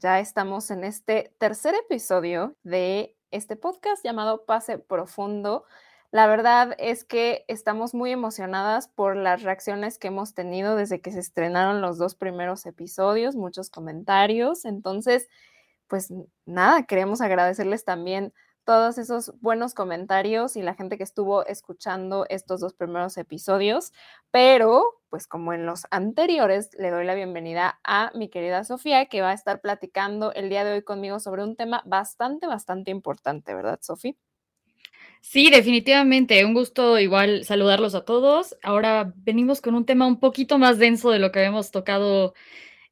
[0.00, 5.64] Ya estamos en este tercer episodio de este podcast llamado Pase Profundo.
[6.10, 11.12] La verdad es que estamos muy emocionadas por las reacciones que hemos tenido desde que
[11.12, 14.64] se estrenaron los dos primeros episodios, muchos comentarios.
[14.64, 15.28] Entonces,
[15.86, 16.12] pues
[16.46, 18.32] nada, queremos agradecerles también
[18.70, 23.92] todos esos buenos comentarios y la gente que estuvo escuchando estos dos primeros episodios,
[24.30, 29.22] pero pues como en los anteriores, le doy la bienvenida a mi querida Sofía, que
[29.22, 33.56] va a estar platicando el día de hoy conmigo sobre un tema bastante, bastante importante,
[33.56, 34.14] ¿verdad, Sofía?
[35.20, 36.44] Sí, definitivamente.
[36.44, 38.56] Un gusto igual saludarlos a todos.
[38.62, 42.34] Ahora venimos con un tema un poquito más denso de lo que habíamos tocado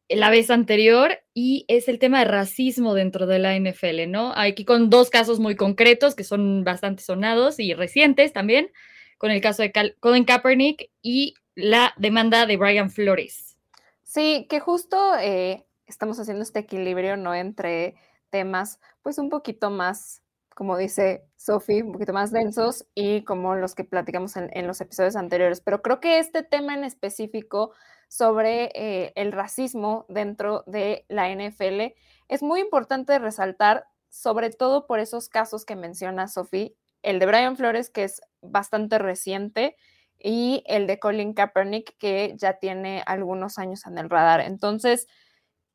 [0.08, 4.32] la vez anterior y es el tema de racismo dentro de la NFL, ¿no?
[4.34, 8.70] Aquí con dos casos muy concretos que son bastante sonados y recientes también,
[9.18, 13.58] con el caso de Colin Kaepernick y la demanda de Brian Flores.
[14.02, 17.34] Sí, que justo eh, estamos haciendo este equilibrio, ¿no?
[17.34, 17.96] Entre
[18.30, 20.22] temas, pues un poquito más,
[20.54, 24.80] como dice Sophie, un poquito más densos y como los que platicamos en, en los
[24.80, 25.60] episodios anteriores.
[25.60, 27.72] Pero creo que este tema en específico
[28.08, 31.94] sobre eh, el racismo dentro de la NFL.
[32.28, 37.56] Es muy importante resaltar, sobre todo por esos casos que menciona Sophie, el de Brian
[37.56, 39.76] Flores, que es bastante reciente,
[40.18, 44.40] y el de Colin Kaepernick, que ya tiene algunos años en el radar.
[44.40, 45.06] Entonces,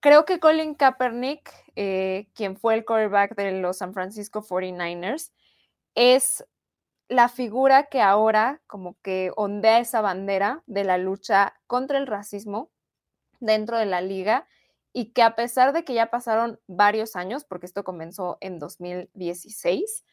[0.02, 5.32] creo que Colin Kaepernick, eh, quien fue el quarterback de los San Francisco 49ers,
[5.96, 6.46] es
[7.08, 12.72] la figura que ahora como que ondea esa bandera de la lucha contra el racismo
[13.40, 14.47] dentro de la liga
[14.94, 20.06] y que a pesar de que ya pasaron varios años, porque esto comenzó en 2016,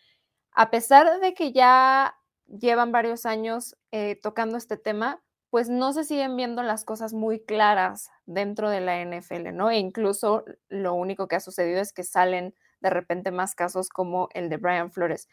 [0.52, 6.04] a pesar de que ya llevan varios años eh, tocando este tema, pues no se
[6.04, 9.70] siguen viendo las cosas muy claras dentro de la NFL, ¿no?
[9.70, 14.28] E incluso lo único que ha sucedido es que salen de repente más casos como
[14.32, 15.28] el de Brian Flores.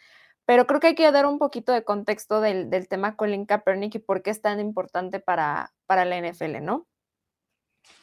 [0.48, 4.00] Pero creo que hay que dar un poquito de contexto del, tema Colin Kaepernick y
[4.00, 6.88] por qué es tan importante para, para la NFL, ¿no?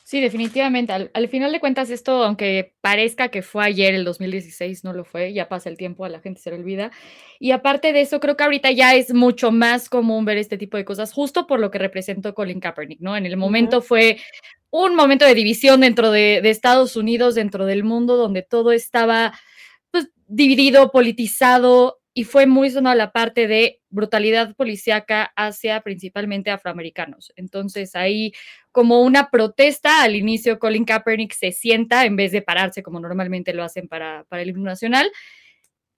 [0.03, 0.93] Sí, definitivamente.
[0.93, 5.33] Al, final de cuentas, esto, aunque parezca que fue ayer, el 2016, no lo fue,
[5.33, 6.91] ya pasa el tiempo, a la gente se le olvida.
[7.41, 10.77] Y aparte de eso, creo que ahorita ya es mucho más común ver este tipo
[10.77, 13.17] de cosas, justo por lo que representó Colin Kaepernick, ¿no?
[13.17, 14.19] En el momento fue
[14.69, 19.33] un momento de división dentro de, de Estados Unidos, dentro del mundo, donde todo estaba
[19.91, 27.33] pues, dividido, politizado, y fue muy sonada la parte de brutalidad policíaca hacia principalmente afroamericanos.
[27.35, 28.33] Entonces ahí
[28.71, 33.53] como una protesta, al inicio Colin Kaepernick se sienta en vez de pararse como normalmente
[33.53, 35.11] lo hacen para, para el himno nacional.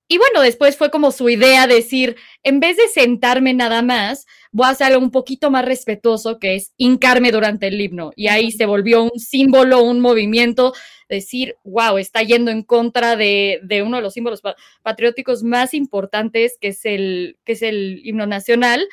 [0.08, 4.66] Y bueno, después fue como su idea decir, en vez de sentarme nada más, voy
[4.66, 8.12] a hacer algo un poquito más respetuoso, que es hincarme durante el himno.
[8.14, 10.74] Y ahí se volvió un símbolo, un movimiento
[11.08, 14.42] decir, wow, está yendo en contra de, uno de los símbolos
[14.82, 18.86] patrióticos más importantes, que es, el, que es el himno nacional,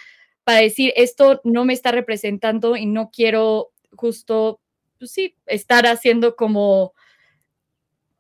[0.44, 4.60] para decir, esto no me está representando y no quiero justo,
[5.00, 6.94] pues sí, estar haciendo como,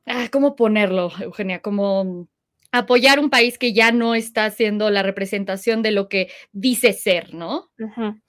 [0.05, 1.61] ah, ¿cómo ponerlo, Eugenia?
[1.61, 2.27] Como
[2.71, 7.33] apoyar un país que ya no está haciendo la representación de lo que dice ser,
[7.33, 7.69] ¿no?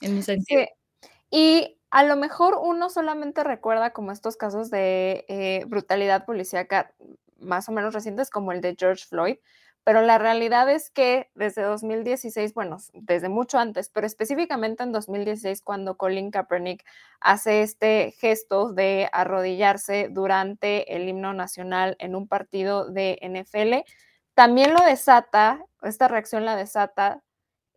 [0.01, 0.67] En un sentido.
[1.31, 6.93] Y a lo mejor uno solamente recuerda como estos casos de eh, brutalidad policíaca
[7.39, 9.37] más o menos recientes como el de George Floyd,
[9.85, 15.63] pero la realidad es que desde 2016, bueno, desde mucho antes, pero específicamente en 2016
[15.63, 16.85] cuando Colin Kaepernick
[17.21, 23.89] hace este gesto de arrodillarse durante el himno nacional en un partido de NFL,
[24.35, 27.23] también lo desata, esta reacción la desata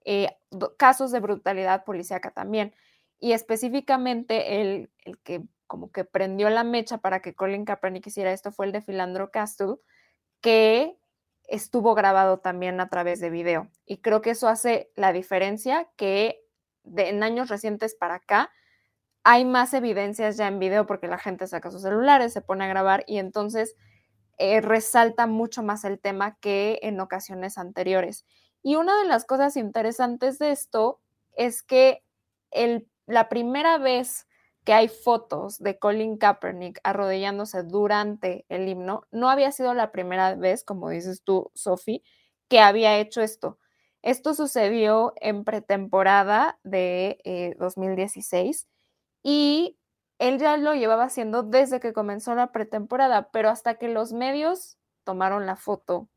[0.05, 0.35] eh,
[0.77, 2.73] casos de brutalidad policíaca también
[3.19, 8.31] y específicamente el, el, que como que prendió la mecha para que Colin Kaepernick hiciera
[8.31, 9.75] esto fue el de Philandro Castle,
[10.41, 10.97] que
[11.47, 13.69] estuvo grabado también a través de video.
[13.85, 16.41] Y creo que eso hace la diferencia que
[16.95, 18.51] en años recientes para acá
[19.23, 22.69] hay más evidencias ya en video porque la gente saca sus celulares, se pone a
[22.69, 23.75] grabar y entonces
[24.37, 28.25] eh, resalta mucho más el tema que en ocasiones anteriores.
[28.63, 31.01] Y una de las cosas interesantes de esto
[31.35, 32.03] es que
[32.51, 34.27] el la primera vez
[34.63, 40.35] que hay fotos de Colin Kaepernick arrodillándose durante el himno, no había sido la primera
[40.35, 42.03] vez, como dices tú, Sophie,
[42.49, 43.57] que había hecho esto.
[44.01, 48.67] Esto sucedió en pretemporada de 2016 eh,
[49.23, 49.77] y
[50.19, 54.77] él ya lo llevaba haciendo desde que comenzó la pretemporada, pero hasta que los medios
[55.03, 56.09] tomaron la foto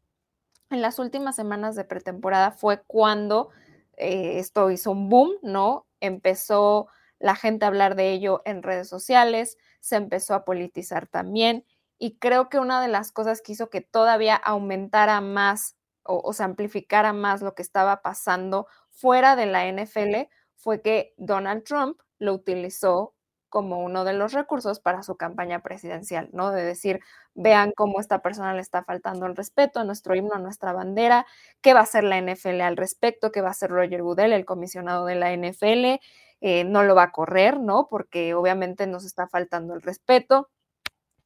[0.71, 3.51] en las últimas semanas de pretemporada fue cuando
[3.97, 5.87] eh, esto hizo un boom, ¿no?
[6.01, 6.89] Empezó
[7.19, 11.65] la gente a hablar de ello en redes sociales, se empezó a politizar también
[11.99, 16.43] y creo que una de las cosas que hizo que todavía aumentara más o, se
[16.43, 22.33] amplificara más lo que estaba pasando fuera de la NFL fue que Donald Trump lo
[22.33, 23.15] utilizó
[23.51, 26.53] como uno de los recursos para su campaña presidencial, ¿no?
[26.53, 27.01] De decir,
[27.35, 31.27] vean cómo esta persona le está faltando el respeto a nuestro himno, a nuestra bandera,
[31.61, 34.47] qué va a hacer la NFL al respecto, qué va a hacer Roger Goodell, el
[34.47, 36.01] comisionado de la NFL,
[36.41, 37.89] eh, no lo va a correr, ¿no?
[37.91, 40.49] Porque obviamente nos está faltando el respeto.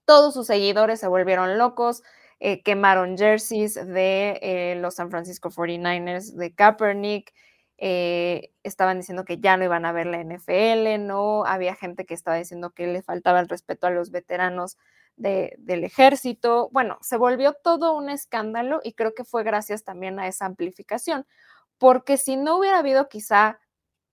[0.05, 2.03] Todos sus seguidores se volvieron locos,
[2.41, 7.33] eh, quemaron jerseys de eh, los San Francisco 49ers, de Kaepernick,
[7.79, 11.45] eh, estaban diciendo que ya no iban a ver la NFL, ¿no?
[11.45, 14.79] Había gente que estaba diciendo que le faltaba el respeto a los veteranos
[15.17, 16.69] del ejército.
[16.73, 21.27] Bueno, se volvió todo un escándalo y creo que fue gracias también a esa amplificación,
[21.79, 23.61] porque si no hubiera habido quizá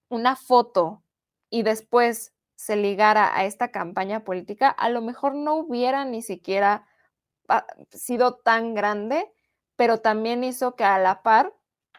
[0.10, 1.04] una foto
[1.50, 6.86] y después se ligara a esta campaña política, a lo mejor no hubiera ni siquiera
[7.92, 9.32] sido tan grande,
[9.76, 11.54] pero también hizo que a la par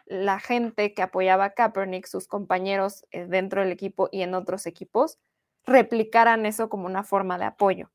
[0.05, 4.65] la gente que apoyaba a Kaepernick, sus compañeros eh, dentro del equipo y en otros
[4.65, 5.17] equipos,
[5.65, 7.91] replicaran eso como una forma de apoyo.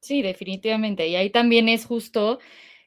[0.00, 1.06] Sí, definitivamente.
[1.08, 2.38] Y ahí también es justo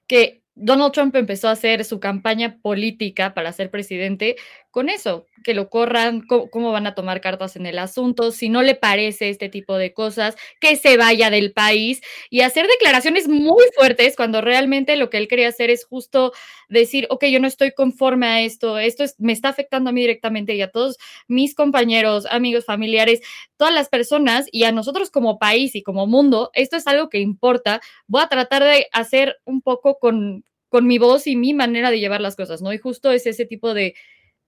[0.08, 4.36] que Donald Trump empezó a hacer su campaña política para ser presidente
[4.72, 8.62] con eso, que lo corran, cómo, van a tomar cartas en el asunto, si no
[8.62, 13.64] le parece este tipo de cosas, que se vaya del país y hacer declaraciones muy
[13.76, 16.34] fuertes cuando realmente lo que él quería hacer es justo
[16.68, 20.54] decir, ok, yo no estoy conforme a esto, esto me está afectando a mí directamente
[20.54, 23.22] y a todos mis compañeros, amigos, familiares,
[23.58, 27.20] todas las personas y a nosotros como país y como mundo, esto es algo que
[27.20, 27.82] importa.
[28.08, 32.00] Voy a tratar de hacer un poco con, con mi voz y mi manera de
[32.00, 32.72] llevar las cosas, ¿no?
[32.72, 33.96] Y justo es ese tipo de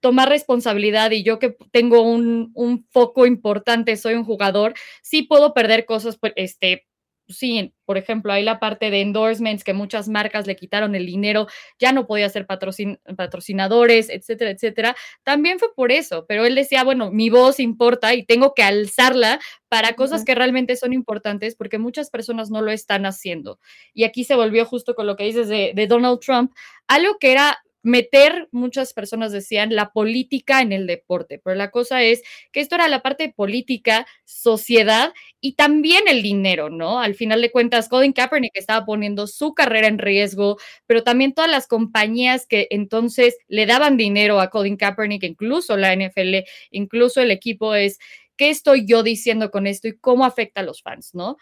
[0.02, 5.54] tomar responsabilidad y yo que tengo un, un, foco importante, soy un jugador, sí puedo
[5.54, 6.86] perder cosas, pues, este,
[7.32, 11.48] sí, por ejemplo, hay la parte de endorsements que muchas marcas le quitaron el dinero,
[11.80, 14.96] ya no podía ser patrocinadores, etcétera, etcétera.
[15.24, 19.40] También fue por eso, pero él decía, bueno, mi voz importa y tengo que alzarla
[19.70, 23.60] para cosas que realmente son importantes porque muchas personas no lo están haciendo.
[23.94, 26.52] Y aquí se volvió justo con lo que dices de, de Donald Trump,
[26.88, 32.04] algo que era meter, muchas personas decían, la política en el deporte, pero la cosa
[32.04, 37.00] es que esto era la parte política, sociedad y también el dinero, ¿no?
[37.00, 41.50] Al final de cuentas, Colin Kaepernick estaba poniendo su carrera en riesgo, pero también todas
[41.50, 47.32] las compañías que entonces le daban dinero a Colin Kaepernick, incluso la NFL, incluso el
[47.32, 48.00] equipo es,
[48.36, 51.38] ¿qué estoy yo diciendo con esto y cómo afecta a los fans, ¿no?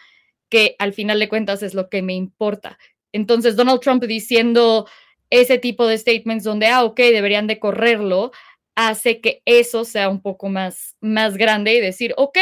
[0.50, 2.78] Que al final de cuentas es lo que me importa.
[3.12, 4.88] Entonces, Donald Trump diciendo,
[5.30, 8.32] ese tipo de statements donde, ah, ok, deberían de correrlo,
[8.76, 12.38] hace que eso sea un poco más, más grande y decir, ok,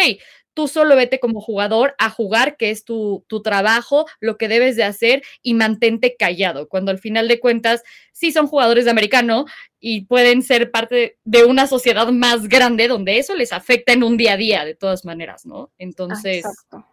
[0.53, 4.75] tú solo vete como jugador a jugar, que es tu, tu, trabajo, lo que debes
[4.75, 9.45] de hacer y mantente callado, cuando al final de cuentas sí son jugadores de americano
[9.79, 14.17] y pueden ser parte de una sociedad más grande donde eso les afecta en un
[14.17, 15.71] día a día de todas maneras, ¿no?
[15.77, 16.45] Entonces...
[16.45, 16.85] Exacto.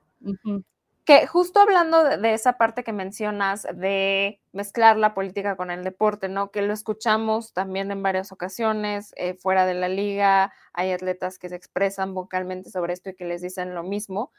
[1.04, 6.30] Que justo hablando de, esa parte que mencionas de mezclar la política con el deporte,
[6.30, 6.50] ¿no?
[6.50, 11.50] Que lo escuchamos también en varias ocasiones, eh, fuera de la liga, hay atletas que
[11.50, 14.32] se expresan vocalmente sobre esto y que les dicen lo mismo.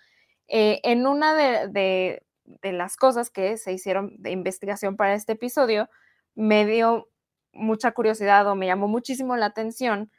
[0.47, 5.87] Eh, en una de, de las cosas que se hicieron de investigación para este episodio,
[6.33, 7.09] me dio
[7.53, 10.11] mucha curiosidad o me llamó muchísimo la atención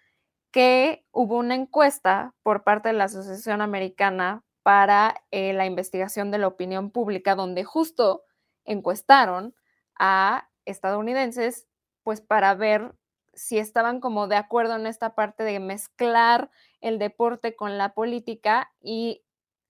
[0.52, 6.38] que hubo una encuesta por parte de la Asociación Americana para eh, la investigación de
[6.38, 8.24] la opinión pública, donde justo
[8.64, 9.54] encuestaron
[9.96, 11.68] a estadounidenses,
[12.02, 12.92] pues para ver
[13.32, 18.72] si estaban como de acuerdo en esta parte de mezclar el deporte con la política
[18.80, 19.22] y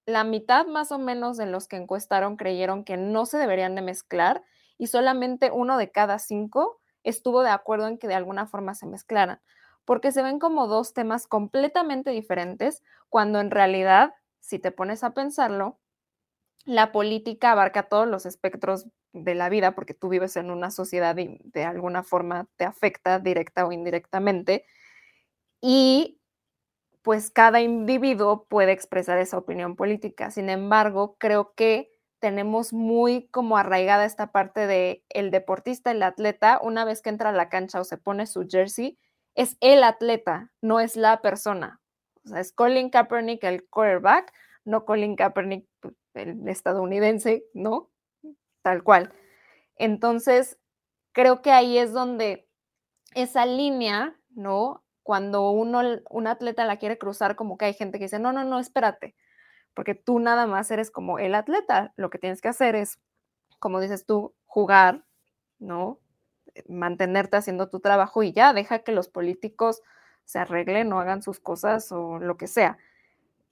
[0.06, 3.82] la mitad más o menos de los que encuestaron creyeron que no se deberían de
[3.82, 4.44] mezclar
[4.78, 8.86] y solamente uno de cada cinco estuvo de acuerdo en que de alguna forma se
[8.86, 9.42] mezclaran,
[9.84, 14.14] porque se ven como dos temas completamente diferentes cuando en realidad
[14.46, 15.80] si te pones a pensarlo,
[16.64, 21.16] la política abarca todos los espectros de la vida, porque tú vives en una sociedad
[21.16, 24.64] y de alguna forma te afecta directa o indirectamente.
[25.60, 26.20] Y
[27.02, 30.30] pues cada individuo puede expresar esa opinión política.
[30.30, 36.60] Sin embargo, creo que tenemos muy como arraigada esta parte de el deportista, el atleta,
[36.62, 38.98] una vez que entra a la cancha o se pone su jersey,
[39.34, 41.80] es el atleta, no es la persona.
[42.26, 44.32] O sea, es Colin Kaepernick el quarterback,
[44.64, 47.90] no Colin Kaepernick pues, el estadounidense, ¿no?
[48.62, 49.12] Tal cual.
[49.76, 50.58] Entonces,
[51.12, 52.48] creo que ahí es donde
[53.14, 54.84] esa línea, ¿no?
[55.02, 55.80] Cuando uno,
[56.10, 59.14] un atleta la quiere cruzar, como que hay gente que dice, no, no, no, espérate,
[59.72, 62.98] porque tú nada más eres como el atleta, lo que tienes que hacer es,
[63.60, 65.04] como dices tú, jugar,
[65.60, 66.00] ¿no?
[66.68, 69.82] Mantenerte haciendo tu trabajo y ya, deja que los políticos
[70.26, 72.78] se arreglen o hagan sus cosas o lo que sea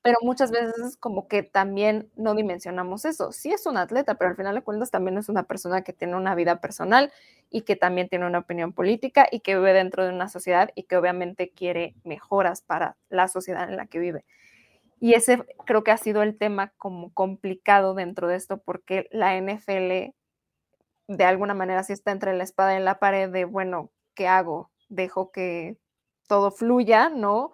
[0.04, 3.32] pero muchas veces como que también no dimensionamos eso.
[3.32, 6.14] Sí es un atleta, pero al final de cuentas también es una persona que tiene
[6.14, 7.10] una vida personal
[7.48, 10.82] y que también tiene una opinión política y que vive dentro de una sociedad y
[10.82, 14.26] que obviamente quiere mejoras para la sociedad en la que vive.
[15.00, 19.38] Y ese creo que ha sido el tema como complicado dentro de esto porque la
[19.40, 20.12] NFL
[21.08, 24.70] de alguna manera sí está entre la espada y la pared de, bueno, ¿qué hago?
[24.90, 25.78] Dejo que
[26.28, 27.52] todo fluya, ¿no?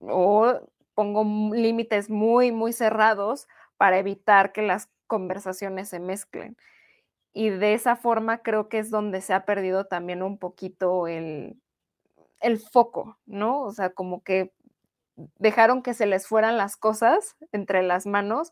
[0.00, 0.60] O
[0.94, 6.56] pongo límites muy, muy cerrados para evitar que las conversaciones se mezclen.
[7.32, 11.60] Y de esa forma creo que es donde se ha perdido también un poquito el,
[12.40, 13.62] el foco, ¿no?
[13.62, 14.52] O sea, como que
[15.38, 18.50] dejaron que se les fueran las cosas entre las manos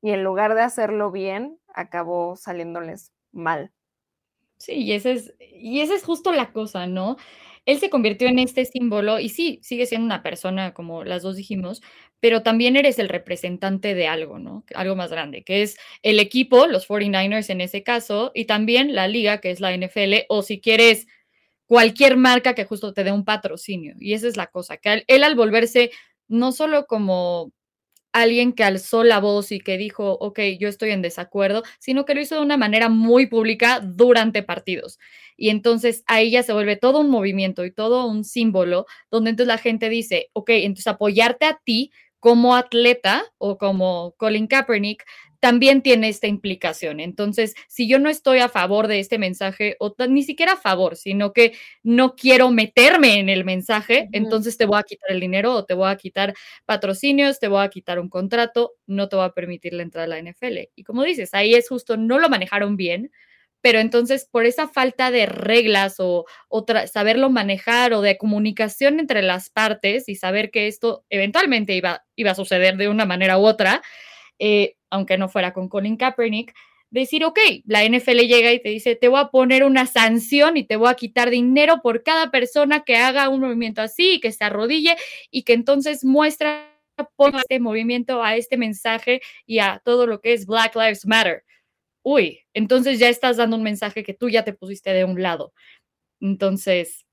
[0.00, 3.72] y en lugar de hacerlo bien, acabó saliéndoles mal.
[4.58, 7.16] Sí, y esa es, y esa es justo la cosa, ¿no?
[7.66, 11.36] Él se convirtió en este símbolo y sí, sigue siendo una persona, como las dos
[11.36, 11.80] dijimos,
[12.20, 14.64] pero también eres el representante de algo, ¿no?
[14.74, 19.08] Algo más grande, que es el equipo, los 49ers en ese caso, y también la
[19.08, 21.06] liga, que es la NFL, o si quieres
[21.66, 23.94] cualquier marca que justo te dé un patrocinio.
[23.98, 25.90] Y esa es la cosa, que él al volverse
[26.28, 27.52] no solo como
[28.12, 32.14] alguien que alzó la voz y que dijo, ok, yo estoy en desacuerdo, sino que
[32.14, 34.98] lo hizo de una manera muy pública durante partidos.
[35.36, 39.48] Y entonces ahí ya se vuelve todo un movimiento y todo un símbolo donde entonces
[39.48, 41.90] la gente dice, ok, entonces apoyarte a ti
[42.20, 45.04] como atleta o como Colin Kaepernick
[45.42, 47.00] también tiene esta implicación.
[47.00, 50.94] Entonces, si yo no estoy a favor de este mensaje, o ni siquiera a favor,
[50.94, 55.52] sino que no quiero meterme en el mensaje, entonces te voy a quitar el dinero
[55.54, 56.32] o te voy a quitar
[56.64, 60.08] patrocinios, te voy a quitar un contrato, no te voy a permitir la entrada a
[60.08, 60.68] la NFL.
[60.76, 63.10] Y como dices, ahí es justo, no lo manejaron bien,
[63.60, 66.24] pero entonces por esa falta de reglas o,
[66.86, 72.30] saberlo manejar o de comunicación entre las partes y saber que esto eventualmente iba, iba
[72.30, 73.82] a suceder de una manera u otra,
[74.44, 76.52] eh, aunque no fuera con Colin Kaepernick,
[76.90, 80.64] decir, ok, la NFL llega y te dice, te voy a poner una sanción y
[80.64, 84.42] te voy a quitar dinero por cada persona que haga un movimiento así, que se
[84.42, 84.96] arrodille
[85.30, 86.76] y que entonces muestra
[87.14, 91.44] por este movimiento a este mensaje y a todo lo que es Black Lives Matter.
[92.02, 95.54] Uy, entonces ya estás dando un mensaje que tú ya te pusiste de un lado.
[96.20, 97.06] Entonces,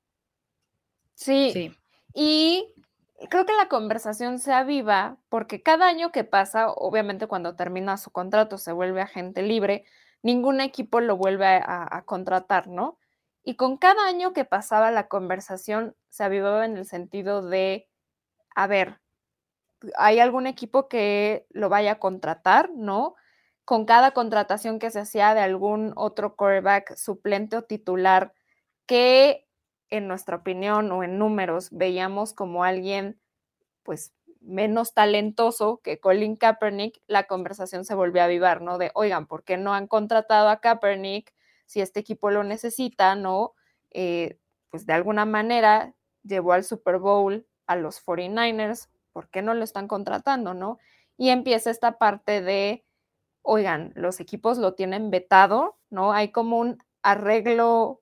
[1.14, 1.52] sí.
[1.54, 1.72] sí.
[2.16, 2.66] Y
[3.28, 8.12] creo que la conversación se aviva porque cada año que pasa, obviamente cuando termina su
[8.12, 9.84] contrato se vuelve agente libre,
[10.22, 12.98] ningún equipo lo vuelve a, contratar, ¿no?
[13.44, 17.90] Y con cada año que pasaba la conversación se avivaba en el sentido de,
[18.56, 19.00] a ver,
[19.98, 23.16] ¿hay algún equipo que lo vaya a contratar, ¿no?
[23.66, 28.34] Con cada contratación que se hacía de algún otro quarterback suplente o titular,
[28.86, 29.48] que
[29.90, 33.20] en nuestra opinión o en números veíamos como alguien
[33.84, 38.78] pues menos talentoso que Colin Kaepernick, la conversación se volvió a avivar, ¿no?
[38.78, 41.34] De, oigan, ¿por qué no han contratado a Kaepernick
[41.66, 43.54] si este equipo lo necesita, ¿no?
[43.92, 45.94] Eh, pues de alguna manera
[46.24, 50.80] llevó al Super Bowl a los 49ers, ¿por qué no lo están contratando, ¿no?
[51.18, 52.86] Y empieza esta parte de,
[53.42, 56.14] oigan, los equipos lo tienen vetado, ¿no?
[56.14, 58.02] Hay como un arreglo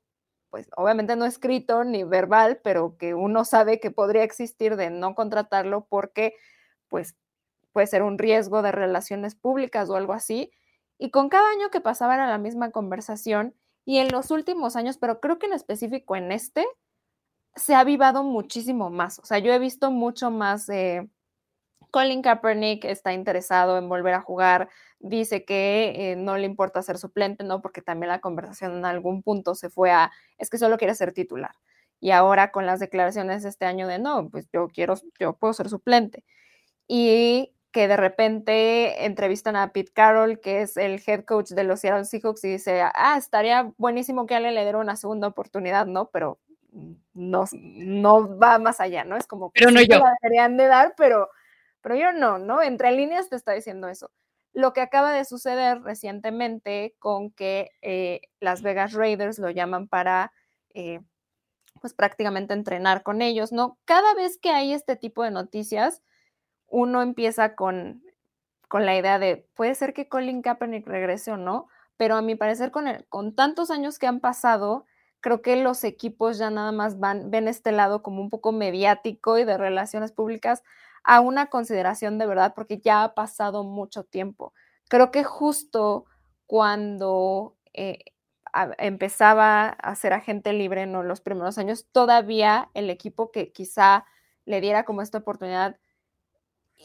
[0.49, 5.15] pues obviamente no escrito ni verbal, pero que uno sabe que podría existir de no
[5.15, 6.35] contratarlo porque
[6.87, 7.15] pues
[7.73, 10.51] puede ser un riesgo de relaciones públicas o algo así.
[10.97, 14.97] Y con cada año que pasaba era la misma conversación y en los últimos años,
[14.97, 16.65] pero creo que en específico en este,
[17.55, 19.19] se ha avivado muchísimo más.
[19.19, 21.09] O sea, yo he visto mucho más de
[21.91, 26.97] Colin Kaepernick está interesado en volver a jugar, dice que eh, no le importa ser
[26.97, 27.61] suplente, ¿no?
[27.61, 31.13] Porque también la conversación en algún punto se fue a, es que solo quiere ser
[31.13, 31.51] titular.
[31.99, 35.69] Y ahora con las declaraciones este año de, no, pues yo quiero, yo puedo ser
[35.69, 36.23] suplente.
[36.87, 41.81] Y que de repente entrevistan a Pete Carroll, que es el head coach de los
[41.81, 46.09] Seattle Seahawks, y dice, ah, estaría buenísimo que alguien le diera una segunda oportunidad, ¿no?
[46.09, 46.39] Pero
[47.13, 49.17] no, no va más allá, ¿no?
[49.17, 49.99] Es como que pero no yo.
[49.99, 51.29] la deberían de dar, pero,
[51.87, 52.61] pero yo no, ¿no?
[52.61, 54.11] Entre líneas te está diciendo eso.
[54.51, 60.33] Lo que acaba de suceder recientemente con que eh, Las Vegas Raiders lo llaman para,
[60.73, 60.99] eh,
[61.79, 63.77] pues prácticamente entrenar con ellos, ¿no?
[63.85, 66.03] Cada vez que hay este tipo de noticias,
[66.67, 68.03] uno empieza con,
[68.67, 72.35] con la idea de, puede ser que Colin Kaepernick regrese o no, pero a mi
[72.35, 74.85] parecer con, el, con tantos años que han pasado,
[75.21, 79.37] creo que los equipos ya nada más van, ven este lado como un poco mediático
[79.37, 80.63] y de relaciones públicas
[81.03, 84.53] a una consideración de verdad, porque ya ha pasado mucho tiempo.
[84.89, 86.05] Creo que justo
[86.45, 87.99] cuando eh,
[88.77, 94.05] empezaba a ser agente libre en los primeros años, todavía el equipo que quizá
[94.45, 95.77] le diera como esta oportunidad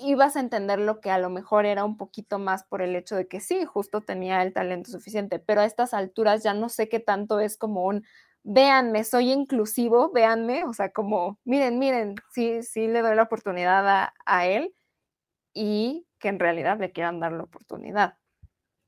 [0.00, 3.14] ibas a entender lo que a lo mejor era un poquito más por el hecho
[3.14, 6.88] de que sí, justo tenía el talento suficiente, pero a estas alturas ya no sé
[6.88, 8.04] qué tanto es como un,
[8.44, 13.88] véanme, soy inclusivo, véanme, o sea, como, miren, miren, sí, sí le doy la oportunidad
[13.88, 14.74] a, a él
[15.54, 18.16] y que en realidad le quieran dar la oportunidad.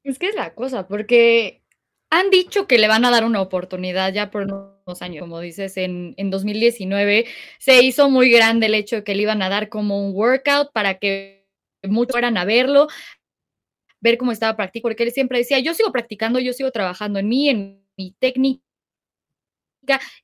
[0.03, 1.63] Es que es la cosa, porque
[2.11, 5.77] han dicho que le van a dar una oportunidad ya por unos años, como dices,
[5.77, 7.27] en, en 2019
[7.59, 10.73] se hizo muy grande el hecho de que le iban a dar como un workout
[10.73, 11.49] para que
[11.83, 12.89] muchos fueran a verlo,
[14.01, 17.29] ver cómo estaba practicando, porque él siempre decía, yo sigo practicando, yo sigo trabajando en
[17.29, 18.63] mí, en mi técnica,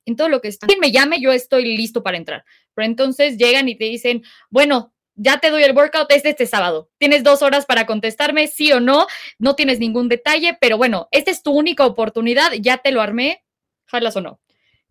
[0.05, 0.67] en todo lo que está.
[0.67, 2.45] Quien me llame, yo estoy listo para entrar.
[2.75, 6.91] Pero entonces llegan y te dicen, bueno, ya te doy el workout, es este sábado.
[6.99, 9.07] Tienes dos horas para contestarme, sí o no,
[9.39, 13.45] no tienes ningún detalle, pero bueno, esta es tu única oportunidad, ya te lo armé,
[13.87, 14.41] jalas o no.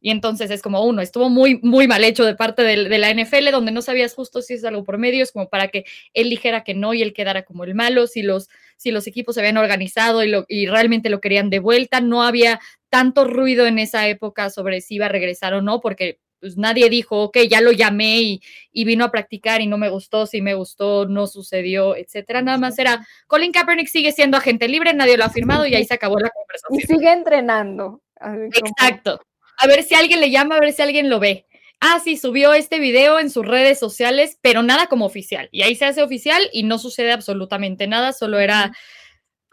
[0.02, 3.52] Y entonces es como uno, estuvo muy, muy mal hecho de parte de, la NFL,
[3.52, 6.74] donde no sabías justo si es algo por medios, como para que él dijera que
[6.74, 10.24] no y él quedara como el malo, si los, si los equipos se habían organizado
[10.24, 12.00] y, lo, y realmente lo querían de vuelta.
[12.00, 16.20] No había tanto ruido en esa época sobre si iba a regresar o no, porque
[16.40, 18.42] pues nadie dijo, ok, ya lo llamé y,
[18.72, 22.42] y, vino a practicar y no me gustó, si me gustó, no sucedió, etcétera.
[22.42, 25.84] Nada más era, Colin Kaepernick sigue siendo agente libre, nadie lo ha firmado y ahí
[25.84, 26.80] se acabó la conversación.
[26.80, 28.02] Y sigue entrenando.
[28.22, 29.20] Exacto.
[29.60, 31.46] A ver si alguien le llama, a ver si alguien lo ve.
[31.80, 35.48] Ah, sí, subió este video en sus redes sociales, pero nada como oficial.
[35.52, 38.72] Y ahí se hace oficial y no sucede absolutamente nada, solo era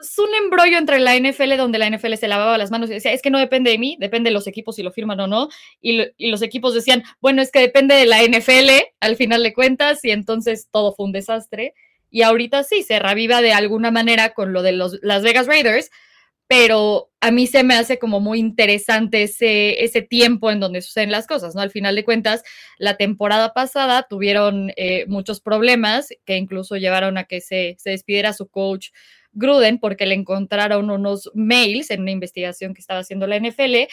[0.00, 3.12] es un embrollo entre la NFL donde la NFL se lavaba las manos y decía,
[3.12, 5.48] es que no depende de mí, depende de los equipos si lo firman o no.
[5.80, 10.04] Y, los equipos decían, bueno, es que depende de la NFL al final de cuentas
[10.04, 11.74] y entonces todo fue un desastre.
[12.10, 15.90] Y ahorita sí, se reviva de alguna manera con lo de los Las Vegas Raiders,
[16.48, 21.10] pero a mí se me hace como muy interesante ese, ese tiempo en donde suceden
[21.10, 21.60] las cosas, ¿no?
[21.60, 22.42] Al final de cuentas,
[22.78, 28.32] la temporada pasada tuvieron eh, muchos problemas que incluso llevaron a que se, se despidiera
[28.32, 28.90] su coach
[29.32, 33.88] Gruden porque le encontraron unos mails en una investigación que estaba haciendo la NFL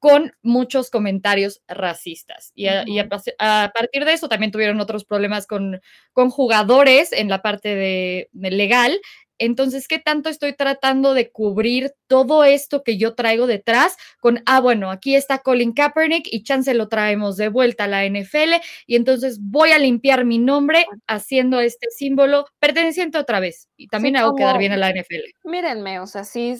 [0.00, 2.52] con muchos comentarios racistas.
[2.54, 5.80] Y, a, partir de eso también tuvieron otros problemas con,
[6.12, 8.98] con jugadores en la parte de legal
[9.38, 14.60] entonces, ¿qué tanto estoy tratando de cubrir todo esto que yo traigo detrás con, ah,
[14.60, 18.54] bueno, aquí está Colin Kaepernick y chance lo traemos de vuelta a la NFL
[18.86, 24.16] y entonces voy a limpiar mi nombre haciendo este símbolo perteneciente otra vez y también
[24.16, 25.32] hago quedar bien a la NFL.
[25.44, 26.56] Mírenme, o sea, sí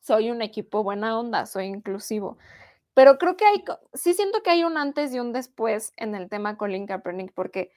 [0.00, 2.38] soy un equipo buena onda, soy inclusivo.
[2.94, 3.64] Pero creo que hay,
[3.94, 7.70] sí siento que hay un antes y un después en el tema Colin Kaepernick, porque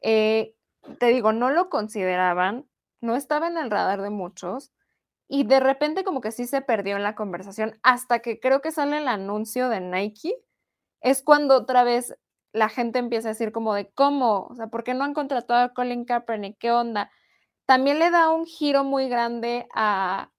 [0.00, 0.54] eh,
[0.98, 2.66] te digo, no lo consideraban,
[3.02, 4.72] no estaba en el radar de muchos
[5.28, 8.70] y de repente como que sí se perdió en la conversación hasta que creo que
[8.70, 10.34] sale el anuncio de Nike,
[11.00, 12.16] es cuando otra vez
[12.52, 15.64] la gente empieza a decir como de cómo, o sea, ¿por qué no han contratado
[15.64, 16.58] a Colin Kaepernick?
[16.58, 17.10] ¿Qué onda?
[17.66, 20.30] También le da un giro muy grande a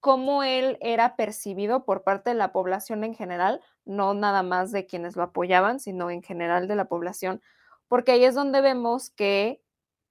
[0.00, 4.86] cómo él era percibido por parte de la población en general, no nada más de
[4.86, 7.42] quienes lo apoyaban, sino en general de la población,
[7.88, 9.60] porque ahí es donde vemos que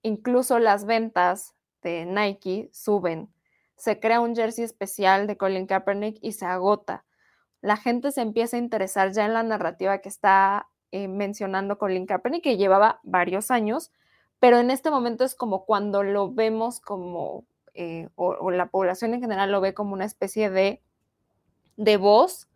[0.02, 3.30] incluso las ventas de Nike suben.
[3.76, 7.06] Se crea un jersey especial de Colin Kaepernick y se agota.
[7.62, 12.06] La gente se empieza a interesar ya en la narrativa que está eh, mencionando Colin
[12.06, 13.92] Kaepernick, que llevaba varios años,
[14.40, 19.22] pero en este momento es como cuando lo vemos como, eh, o, la población en
[19.22, 20.84] general lo ve como una especie de,
[21.78, 22.48] de voz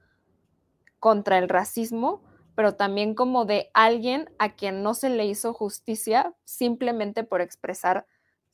[1.00, 2.22] contra el racismo,
[2.56, 8.06] pero también como de alguien a quien no se le hizo justicia simplemente por expresar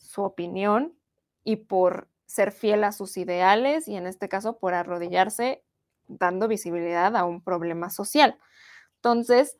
[0.03, 0.97] su opinión
[1.43, 5.63] y por ser fiel a sus ideales y en este caso por arrodillarse
[6.07, 8.37] dando visibilidad a un problema social.
[8.95, 9.57] Entonces,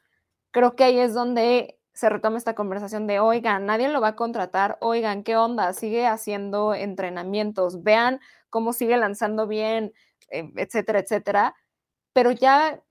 [0.51, 4.15] creo que ahí es donde se retoma esta conversación de, oigan, nadie lo va a
[4.15, 5.73] contratar, oigan, ¿qué onda?
[5.73, 9.93] Sigue haciendo entrenamientos, vean cómo sigue lanzando bien,
[10.29, 11.55] eh, etcétera, etcétera.
[12.13, 12.81] Pero ya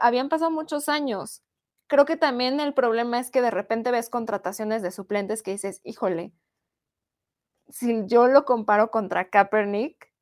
[0.00, 1.42] habían pasado muchos años.
[1.86, 5.80] Creo que también el problema es que de repente ves contrataciones de suplentes que dices,
[5.84, 6.32] híjole,
[7.68, 10.12] si yo lo comparo contra Kaepernick,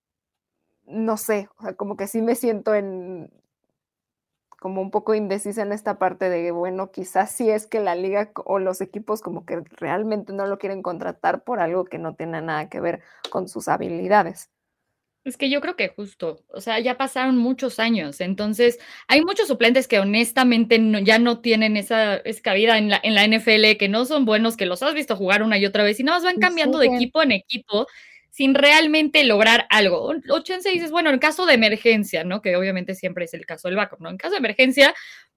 [0.84, 3.30] no sé, o sea, como que sí me siento en
[4.58, 8.32] como un poco indecisa en esta parte de, bueno, quizás sí es que la liga
[8.44, 12.42] o los equipos como que realmente no lo quieren contratar por algo que no tiene
[12.42, 14.50] nada que ver con sus habilidades.
[15.26, 19.48] Es que yo creo que justo, o sea, ya pasaron muchos años, entonces hay muchos
[19.48, 24.04] suplentes que honestamente ya no tienen esa, cabida en la, en la NFL, que no
[24.04, 26.38] son buenos, que los has visto jugar una y otra vez y nada más van
[26.38, 27.88] cambiando de equipo en equipo
[28.30, 30.12] sin realmente lograr algo.
[30.30, 32.40] O chance dices, bueno, en caso de emergencia, ¿no?
[32.40, 34.10] Que obviamente siempre es el caso del backup, ¿no?
[34.10, 34.94] En caso de emergencia,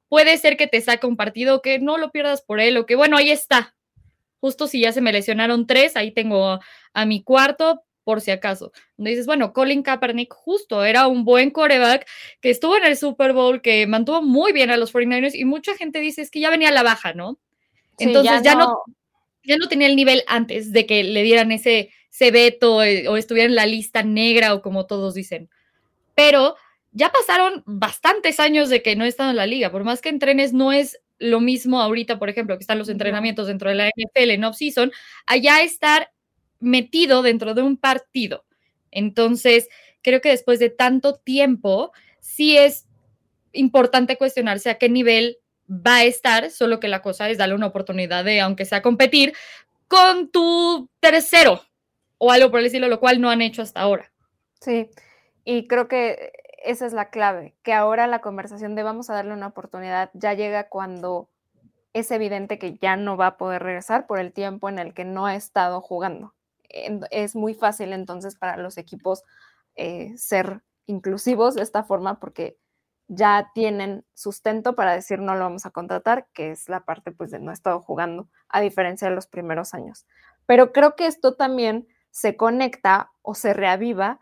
[0.08, 2.96] puede ser que te saque un partido que no lo pierdas por él o que,
[2.96, 3.74] bueno, ahí está.
[4.40, 6.60] Justo si ya se me lesionaron tres, ahí tengo
[6.94, 8.72] a mi cuarto, por si acaso.
[8.98, 12.08] Donde dices, bueno, Colin Kaepernick justo era un buen coreback
[12.42, 15.76] que estuvo en el Super Bowl, que mantuvo muy bien a los 49ers y mucha
[15.76, 17.38] gente dice es que ya venía a la baja, ¿no?
[18.00, 18.82] Entonces ya, no,
[19.44, 23.16] ya no tenía el nivel antes de que le dieran ese se veto eh, o
[23.16, 25.48] estuviera en la lista negra o como todos dicen.
[26.16, 26.56] Pero
[26.92, 30.10] ya pasaron bastantes años de que no he estado en la liga, por más que
[30.10, 33.90] entrenes, no es lo mismo ahorita, por ejemplo, que están los entrenamientos dentro de la
[33.90, 34.92] NFL en off-season,
[35.28, 36.10] allá estar
[36.60, 38.46] metido dentro de un partido.
[38.92, 39.70] Entonces,
[40.02, 42.88] creo que después de tanto tiempo, sí es
[43.52, 45.38] importante cuestionarse a qué nivel
[45.70, 49.34] va a estar, solo que la cosa es darle una oportunidad de, aunque sea competir,
[49.88, 51.62] con tu tercero,
[52.18, 54.12] o algo por decirlo, lo cual no han hecho hasta ahora.
[54.60, 54.90] Sí,
[55.46, 56.32] y creo que
[56.64, 60.34] esa es la clave, que ahora la conversación de vamos a darle una oportunidad ya
[60.34, 61.30] llega cuando
[61.94, 65.06] es evidente que ya no va a poder regresar por el tiempo en el que
[65.06, 66.34] no ha estado jugando.
[66.70, 69.24] Es muy fácil entonces para los equipos
[69.76, 72.58] eh, ser inclusivos de esta forma porque
[73.08, 77.32] ya tienen sustento para decir no lo vamos a contratar, que es la parte pues
[77.32, 80.06] de no ha estado jugando, a diferencia de los primeros años.
[80.46, 84.20] Pero creo que esto también se conecta o se reaviva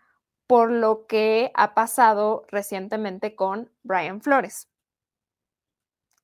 [0.47, 4.69] por lo que ha pasado recientemente con Brian Flores.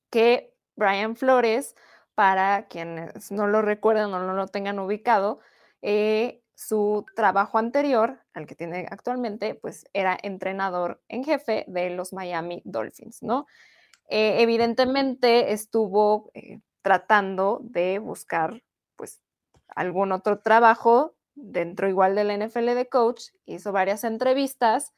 [0.09, 1.75] Que Brian Flores,
[2.15, 5.39] para quienes no lo recuerdan o no lo tengan ubicado,
[5.83, 12.13] eh, su trabajo anterior, al que tiene actualmente, pues era entrenador en jefe de los
[12.13, 13.45] Miami Dolphins, ¿no?
[14.09, 18.63] Eh, evidentemente estuvo eh, tratando de buscar,
[18.95, 19.21] pues,
[19.67, 24.93] algún otro trabajo dentro igual de la NFL de coach, hizo varias entrevistas.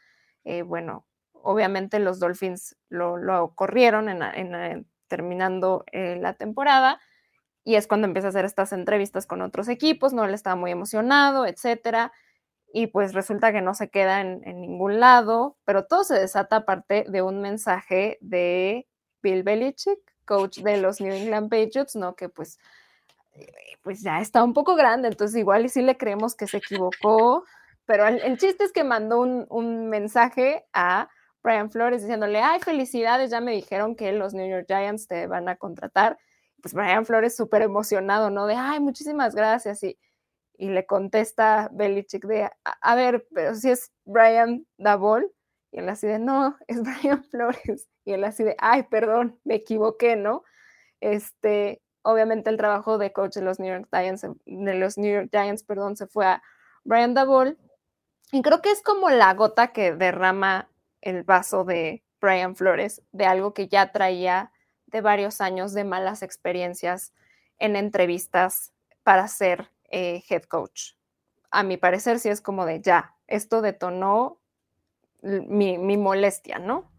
[0.65, 1.07] Bueno,
[1.45, 6.99] obviamente los Dolphins lo, corrieron en, terminando eh, la temporada
[7.65, 10.71] y es cuando empieza a hacer estas entrevistas con otros equipos, no él estaba muy
[10.71, 12.13] emocionado, etcétera,
[12.71, 17.05] y pues resulta que no se queda en, ningún lado, pero todo se desata aparte
[17.09, 18.87] de un mensaje de
[19.21, 22.15] Bill Belichick, coach de los New England Patriots, ¿no?
[22.15, 22.59] Que pues
[23.83, 27.43] pues ya está un poco grande, entonces igual y sí le creemos que se equivocó,
[27.85, 31.09] pero el, chiste es que mandó un, mensaje a
[31.43, 35.49] Brian Flores diciéndole, ay, felicidades, ya me dijeron que los New York Giants te van
[35.49, 36.17] a contratar.
[36.65, 38.47] Pues Brian Flores súper emocionado, ¿no?
[38.47, 39.83] De, ay, muchísimas gracias.
[39.83, 39.99] Y,
[40.57, 45.31] y le contesta Belichick de, a, ver, pero si es Brian Dabol.
[45.71, 47.87] Y él así de, no, es Brian Flores.
[48.03, 50.43] Y él así de, ay, perdón, me equivoqué, ¿no?
[51.01, 55.29] Este, obviamente el trabajo de coach de los New York Giants, de los New York
[55.31, 56.41] Giants, perdón, se fue a
[56.83, 57.59] Brian Dabol.
[58.31, 60.67] Y creo que es como la gota que derrama
[61.01, 64.51] el vaso de Brian Flores, de algo que ya traía
[65.01, 67.13] varios años de malas experiencias
[67.59, 70.93] en entrevistas para ser eh, head coach.
[71.51, 74.41] A mi parecer, sí es como de ya, esto detonó
[75.21, 76.91] mi, mi molestia, ¿no?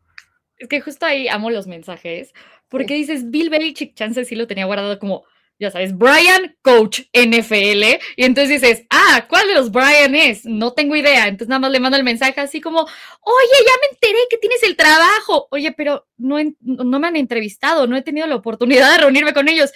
[0.58, 2.32] Es que justo ahí amo los mensajes,
[2.68, 5.24] porque dices, Bill Belichick, chance sí lo tenía guardado como,
[5.58, 10.44] ya sabes, Brian, coach NFL, y entonces dices, ah, ¿cuál de los Brian es?
[10.44, 13.86] No tengo idea, entonces nada más le mando el mensaje así como, oye, ya me
[13.92, 18.26] enteré que tienes el trabajo, oye, pero no, no me han entrevistado, no he tenido
[18.26, 19.72] la oportunidad de reunirme con ellos.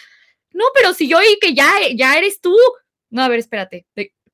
[0.53, 2.55] No, pero si yo oí que ya, ya eres tú.
[3.09, 3.87] No, a ver, espérate,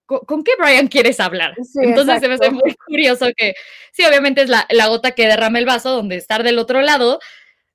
[0.07, 1.55] ¿con, qué Brian quieres hablar?
[1.81, 3.55] Entonces se me hace muy curioso que,
[3.93, 7.21] sí, obviamente es la, la, gota que derrama el vaso, donde estar del otro lado,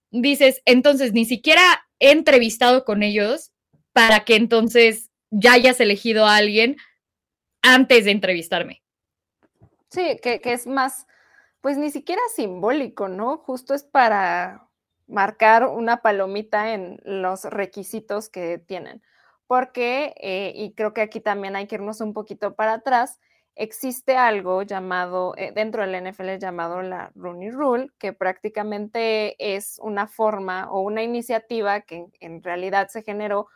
[0.09, 3.50] dices, entonces ni siquiera he entrevistado con ellos
[3.93, 6.77] para que entonces ya hayas elegido a alguien
[7.61, 8.81] antes de entrevistarme.
[9.89, 11.05] Sí, que, es más,
[11.61, 13.37] pues ni siquiera simbólico, ¿no?
[13.37, 14.67] Justo es para
[15.07, 19.01] marcar una palomita en los requisitos que tienen
[19.51, 23.19] porque, eh, y creo que aquí también hay que irnos un poquito para atrás,
[23.55, 30.07] existe algo llamado, eh, dentro del NFL llamado la Rooney Rule, que prácticamente es una
[30.07, 33.49] forma o una iniciativa que en realidad se generó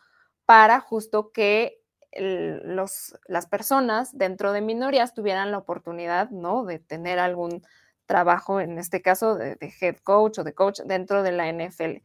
[0.46, 1.82] para justo que
[2.18, 6.64] los, las personas dentro de minorías tuvieran la oportunidad, ¿no?
[6.64, 7.64] De tener algún
[8.06, 12.04] trabajo, en este caso de, head coach o de coach dentro de la NFL.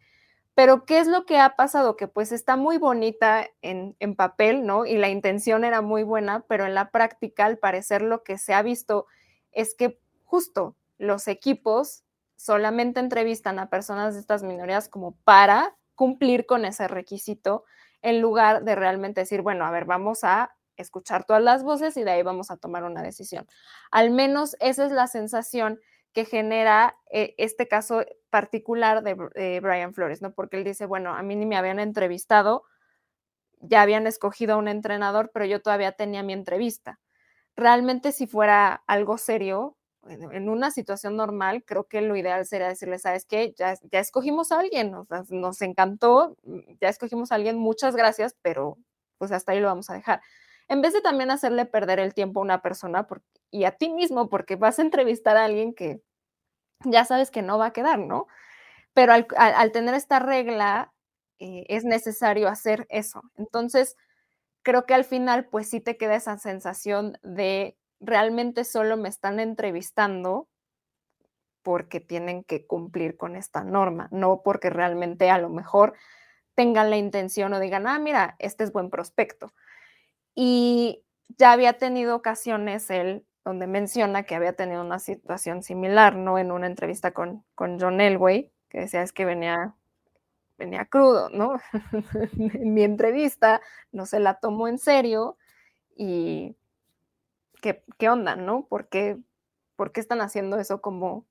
[0.55, 1.97] Pero ¿qué es lo que ha pasado?
[1.97, 4.85] Que pues está muy bonita en, en, papel, ¿no?
[4.85, 8.53] Y la intención era muy buena, pero en la práctica, al parecer, lo que se
[8.53, 9.07] ha visto
[9.53, 12.05] es que justo los equipos
[12.37, 17.65] solamente entrevistan a personas de estas minorías como para cumplir con ese requisito,
[18.03, 22.05] en lugar de realmente decir, bueno, a ver, vamos a escuchar todas las voces y
[22.05, 23.47] de ahí vamos a tomar una decisión.
[23.91, 25.81] Al menos esa es la sensación
[26.13, 30.33] que genera eh, este caso particular de Brian Flores, ¿no?
[30.33, 32.65] Porque él dice, bueno, a mí ni me habían entrevistado,
[33.61, 36.99] ya habían escogido a un entrenador, pero yo todavía tenía mi entrevista.
[37.57, 39.77] Realmente si fuera algo serio,
[40.09, 43.55] en una situación normal, creo que lo ideal sería decirle, ¿sabes qué?
[43.57, 46.37] Ya, ya escogimos a alguien, nos, nos encantó,
[46.81, 48.79] ya escogimos a alguien, muchas gracias, pero
[49.19, 50.21] pues hasta ahí lo vamos a dejar
[50.71, 53.07] en vez de también hacerle perder el tiempo a una persona
[53.51, 56.01] y a ti mismo, porque vas a entrevistar a alguien que
[56.85, 58.29] ya sabes que no va a quedar, ¿no?
[58.95, 60.93] Pero al, tener esta regla,
[61.41, 63.21] eh, es necesario hacer eso.
[63.37, 63.97] Entonces,
[64.63, 69.41] creo que al final, pues sí te queda esa sensación de realmente solo me están
[69.41, 70.49] entrevistando
[71.63, 75.95] porque tienen que cumplir con esta norma, no porque realmente a lo mejor
[76.55, 79.53] tengan la intención o digan, ah, mira, este es buen prospecto.
[80.35, 81.05] Y
[81.39, 86.39] ya había tenido ocasiones él donde menciona que había tenido una situación similar, ¿no?
[86.39, 89.75] En una entrevista con, con John Elway, que decía es que venía,
[90.59, 91.59] venía crudo, ¿no?
[92.39, 93.61] en mi entrevista
[93.93, 95.37] no se la tomó en serio
[95.97, 96.57] y
[97.61, 98.67] ¿qué, qué onda, no?
[98.69, 99.19] ¿Por qué,
[99.77, 101.27] ¿Por qué están haciendo eso como,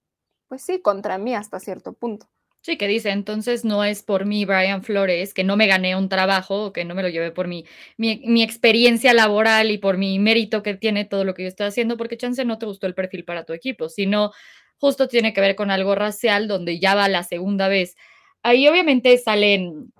[0.47, 2.27] pues sí, contra mí hasta cierto punto?
[2.61, 6.09] Sí, que dice, entonces no es por mí, Brian Flores, que no me gané un
[6.09, 7.65] trabajo, que no me lo llevé por mi,
[7.97, 11.95] mi, experiencia laboral y por mi mérito que tiene todo lo que yo estoy haciendo,
[11.95, 14.31] porque chance no te gustó el perfil para tu equipo, sino
[14.77, 17.95] justo tiene que ver con algo racial, donde ya va la segunda vez.
[18.43, 19.93] Ahí obviamente salen,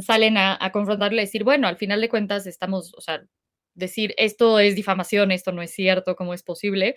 [0.00, 3.22] salen a, a confrontarle y decir, bueno, al final de cuentas estamos, o sea,
[3.78, 6.94] decir esto es difamación, esto no es cierto, ¿cómo es posible?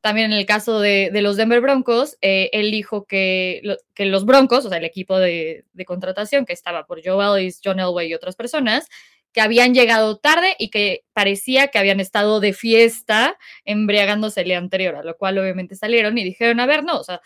[0.00, 3.60] También en el caso de, los Denver Broncos, eh, él dijo que,
[3.94, 7.80] que, los Broncos, o sea, el equipo de, contratación que estaba por Joe Ellis, John
[7.80, 8.88] Elway y otras personas,
[9.32, 14.96] que habían llegado tarde y que parecía que habían estado de fiesta embriagándose el anterior,
[14.96, 17.20] a lo cual obviamente salieron y dijeron, a ver, no, o sea,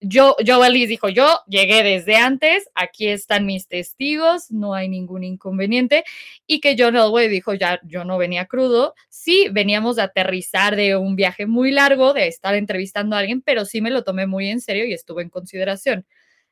[0.00, 5.24] yo, Joe Ellis dijo, yo llegué desde antes, aquí están mis testigos, no hay ningún
[5.24, 6.04] inconveniente.
[6.46, 10.96] Y que John Elway dijo, ya, yo no venía crudo, sí, veníamos de aterrizar de
[10.96, 14.48] un viaje muy largo, de estar entrevistando a alguien, pero sí me lo tomé muy
[14.48, 16.06] en serio y estuve en consideración.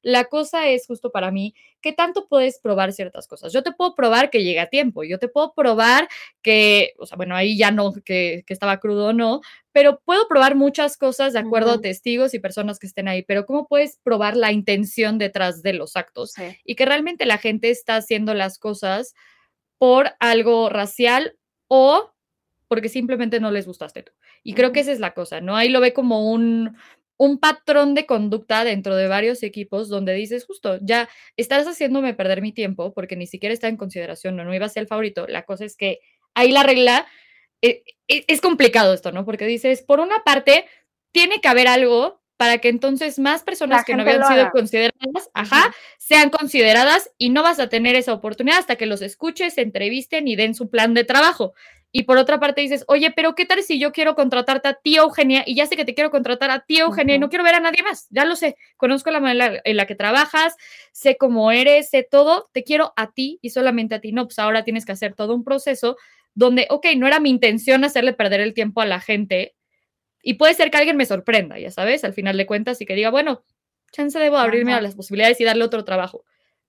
[0.05, 3.55] La cosa es justo para mí, ¿qué tanto puedes probar ciertas cosas?
[3.55, 6.09] Yo te puedo probar que llega a tiempo, yo te puedo probar
[6.43, 9.41] que, o sea, bueno, ahí ya no, que, estaba crudo o no,
[9.73, 13.47] pero puedo probar muchas cosas de acuerdo a testigos y personas que estén ahí, pero
[13.47, 16.35] ¿cómo puedes probar la intención detrás de los actos?
[16.65, 19.15] Y que realmente la gente está haciendo las cosas
[19.79, 22.13] por algo racial o
[22.69, 24.13] porque simplemente no les gustaste tú.
[24.43, 25.57] Y creo que esa es la cosa, ¿no?
[25.57, 26.77] Ahí lo ve como un,
[27.17, 32.43] un patrón de conducta dentro de varios equipos donde dices, justo, ya estás haciéndome perder
[32.43, 35.27] mi tiempo porque ni siquiera está en consideración, no, no iba a ser el favorito.
[35.29, 36.01] La cosa es que
[36.35, 37.07] ahí la regla,
[37.63, 39.25] eh, eh, es complicado esto, ¿no?
[39.25, 40.67] Porque dices, por una parte,
[41.13, 45.73] tiene que haber algo para que entonces más personas que no habían sido consideradas, ajá,
[45.99, 50.27] sean consideradas y no vas a tener esa oportunidad hasta que los escuches, se entrevisten
[50.27, 51.55] y den su plan de trabajo.
[51.97, 54.97] Y por otra parte dices, oye, pero ¿qué tal si yo quiero contratarte a ti,
[54.97, 57.55] Eugenia, y ya sé que te quiero contratar a ti, Eugenia, y no quiero ver
[57.55, 58.09] a nadie más?
[58.11, 60.57] Ya lo sé, conozco la manera en la que trabajas,
[60.91, 64.11] sé cómo eres, sé todo, te quiero a ti y solamente a ti.
[64.11, 65.97] No, pues ahora tienes que hacer todo un proceso
[66.35, 69.55] donde, ok, no era mi intención hacerle perder el tiempo a la gente,
[70.21, 72.97] y puede ser que alguien me sorprenda, ya sabes, al final de cuentas, y que
[72.97, 73.45] diga, bueno,
[73.93, 76.25] chance debo abrirme a las posibilidades y darle otro trabajo.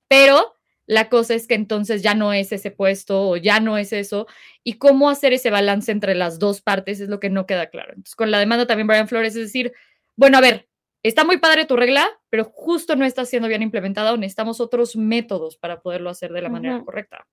[0.08, 0.55] Pero
[0.88, 4.28] la cosa es que entonces ya no es ese puesto o ya no es eso.
[4.64, 7.90] Y cómo hacer ese balance entre las dos partes es lo que no queda claro.
[7.90, 9.74] Entonces, con la demanda también Brian Flores es decir,
[10.16, 10.68] bueno, a ver,
[11.02, 14.96] está muy padre tu regla, pero justo no está siendo bien implementada o necesitamos otros
[14.96, 17.26] métodos para poderlo hacer de la manera correcta.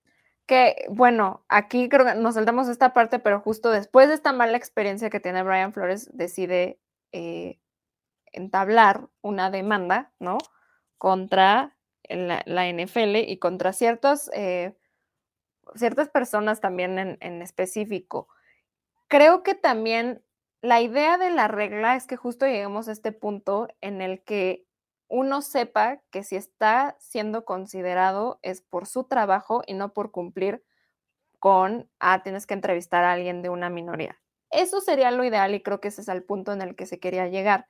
[0.45, 4.57] Que bueno, aquí creo que nos saltamos esta parte, pero justo después de esta mala
[4.57, 6.79] experiencia que tiene Brian Flores, decide
[7.11, 7.59] eh,
[8.31, 10.37] entablar una demanda, ¿no?
[10.97, 11.77] Contra
[12.15, 14.75] la, la NFL y contra ciertos, eh,
[15.75, 18.27] ciertas personas también en, en específico.
[19.07, 20.23] creo que también
[20.61, 24.65] la idea de la regla es que justo lleguemos a este punto en el que
[25.09, 30.63] uno sepa que si está siendo considerado es por su trabajo y no por cumplir
[31.39, 34.19] con, ah, tienes que entrevistar a alguien de una minoría.
[34.49, 36.99] Eso sería lo ideal y creo que ese es el punto en el que se
[36.99, 37.67] quería llegar.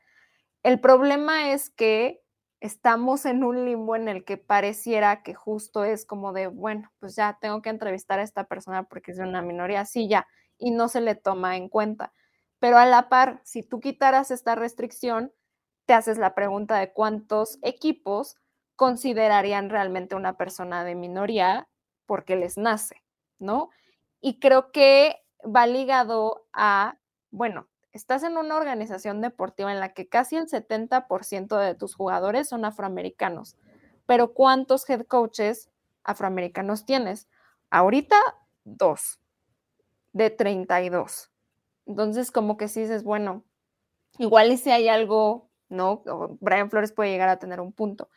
[0.62, 2.22] El problema es que
[2.63, 7.13] estamos en un limbo en el que pareciera que justo es como de, bueno, pues
[7.13, 10.71] ya tengo que entrevistar a esta persona porque es de una minoría, sí, ya, y
[10.71, 12.13] no se le toma en cuenta.
[12.60, 15.34] Pero a la par, si tú quitaras esta restricción,
[15.86, 18.38] te haces la pregunta de cuántos equipos
[18.78, 21.67] considerarían realmente una persona de minoría
[22.06, 23.04] porque les nace,
[23.39, 23.71] ¿no?
[24.21, 26.97] Y creo que va ligado a,
[27.30, 32.49] bueno, estás en una organización deportiva en la que casi el 70% de tus jugadores
[32.49, 33.56] son afroamericanos,
[34.06, 35.69] pero ¿cuántos head coaches
[36.03, 37.29] afroamericanos tienes?
[37.69, 38.17] Ahorita,
[38.65, 39.19] dos,
[40.12, 41.32] de 32.
[41.86, 43.43] Entonces, como que si dices, bueno,
[44.17, 46.03] igual y si hay algo, ¿no?
[46.39, 48.10] Brian Flores puede llegar a tener un punto.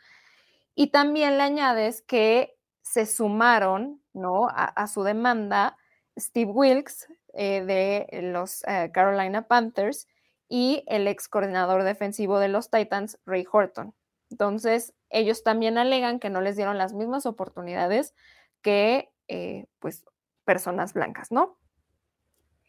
[0.75, 4.47] Y también le añades que se sumaron, ¿no?
[4.49, 5.77] A, su demanda
[6.17, 7.07] Steve Wilkes
[7.39, 10.07] eh, de los eh, Carolina Panthers
[10.49, 13.93] y el ex coordinador defensivo de los Titans, Ray Horton.
[14.31, 18.15] Entonces, ellos también alegan que no les dieron las mismas oportunidades
[18.63, 20.03] que, eh, pues,
[20.45, 21.59] personas blancas, ¿no?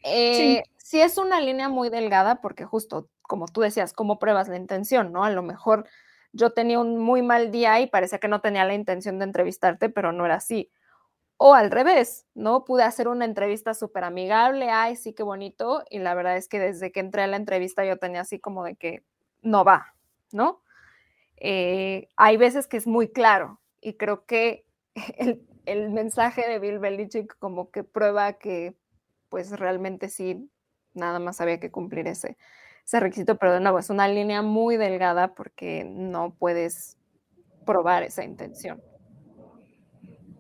[0.04, 0.62] sí.
[0.76, 5.12] sí es una línea muy delgada porque justo, como tú decías, ¿cómo pruebas la intención,
[5.12, 5.24] no?
[5.24, 5.88] A lo mejor
[6.32, 9.88] yo tenía un muy mal día y parecía que no tenía la intención de entrevistarte,
[9.88, 10.70] pero no era así.
[11.38, 12.64] O al revés, ¿no?
[12.64, 16.58] Pude hacer una entrevista súper amigable, ay, sí, qué bonito, y la verdad es que
[16.58, 19.04] desde que entré a la entrevista yo tenía así como de que
[19.42, 19.94] no va,
[20.32, 20.62] ¿no?
[21.36, 24.66] Eh, hay veces que es muy claro y creo que
[25.66, 28.74] el, mensaje de Bill Belichick como que prueba que
[29.28, 30.50] pues realmente sí,
[30.94, 32.36] nada más había que cumplir ese,
[32.84, 36.96] ese requisito, pero de nuevo es una línea muy delgada porque no puedes
[37.64, 38.82] probar esa intención.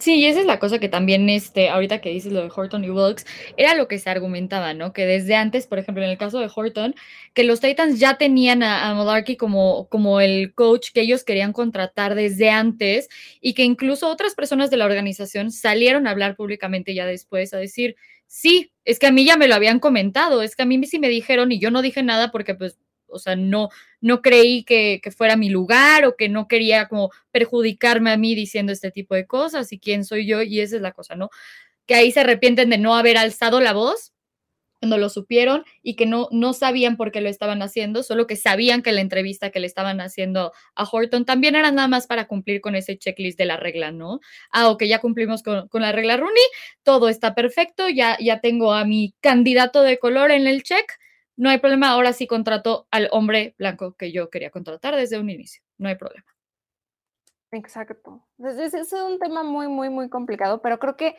[0.00, 2.84] Sí, y esa es la cosa que también, este, ahorita que dices lo de Horton
[2.84, 4.92] y Wilkes, era lo que se argumentaba, ¿no?
[4.92, 6.94] Que desde antes, por ejemplo, en el caso de Horton,
[7.34, 12.14] que los Titans ya tenían a, a como, como el coach que ellos querían contratar
[12.14, 13.08] desde antes
[13.40, 17.58] y que incluso otras personas de la organización salieron a hablar públicamente ya después a
[17.58, 17.96] decir,
[18.28, 21.00] sí, es que a mí ya me lo habían comentado, es que a mí sí
[21.00, 22.78] me dijeron y yo no dije nada porque pues,
[23.08, 23.68] o sea, no,
[24.00, 28.72] no creí que, fuera mi lugar o que no quería como perjudicarme a mí diciendo
[28.72, 31.30] este tipo de cosas y quién soy yo y esa es la cosa, ¿no?
[31.86, 34.12] Que ahí se arrepienten de no haber alzado la voz
[34.80, 38.36] cuando lo supieron y que no, no sabían por qué lo estaban haciendo, solo que
[38.36, 42.26] sabían que la entrevista que le estaban haciendo a Horton también era nada más para
[42.26, 44.20] cumplir con ese checklist de la regla, ¿no?
[44.50, 46.44] Ah, ok, ya cumplimos con, la regla Rooney,
[46.82, 50.92] todo está perfecto, ya, ya tengo a mi candidato de color en el check,
[51.38, 55.30] no hay problema, ahora sí contrato al hombre blanco que yo quería contratar desde un
[55.30, 56.26] inicio, no hay problema.
[57.52, 58.26] Exacto.
[58.38, 61.16] Es, es un tema muy, muy, muy complicado, pero creo que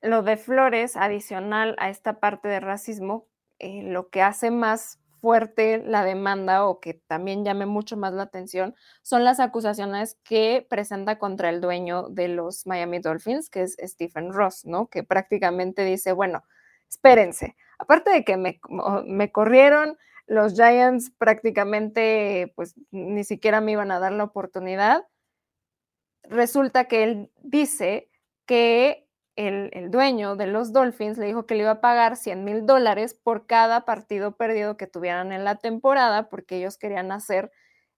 [0.00, 5.82] lo de Flores, adicional a esta parte de racismo, eh, lo que hace más fuerte
[5.84, 11.18] la demanda o que también llame mucho más la atención son las acusaciones que presenta
[11.18, 14.88] contra el dueño de los Miami Dolphins, que es Stephen Ross, ¿no?
[14.88, 16.44] Que prácticamente dice, bueno,
[16.88, 18.60] espérense, aparte de que me,
[19.06, 25.04] me corrieron, los Giants prácticamente pues ni siquiera me iban a dar la oportunidad.
[26.24, 28.10] Resulta que él dice
[28.46, 32.66] que el, dueño de los Dolphins le dijo que le iba a pagar 100 mil
[32.66, 37.52] dólares por cada partido perdido que tuvieran en la temporada porque ellos querían hacer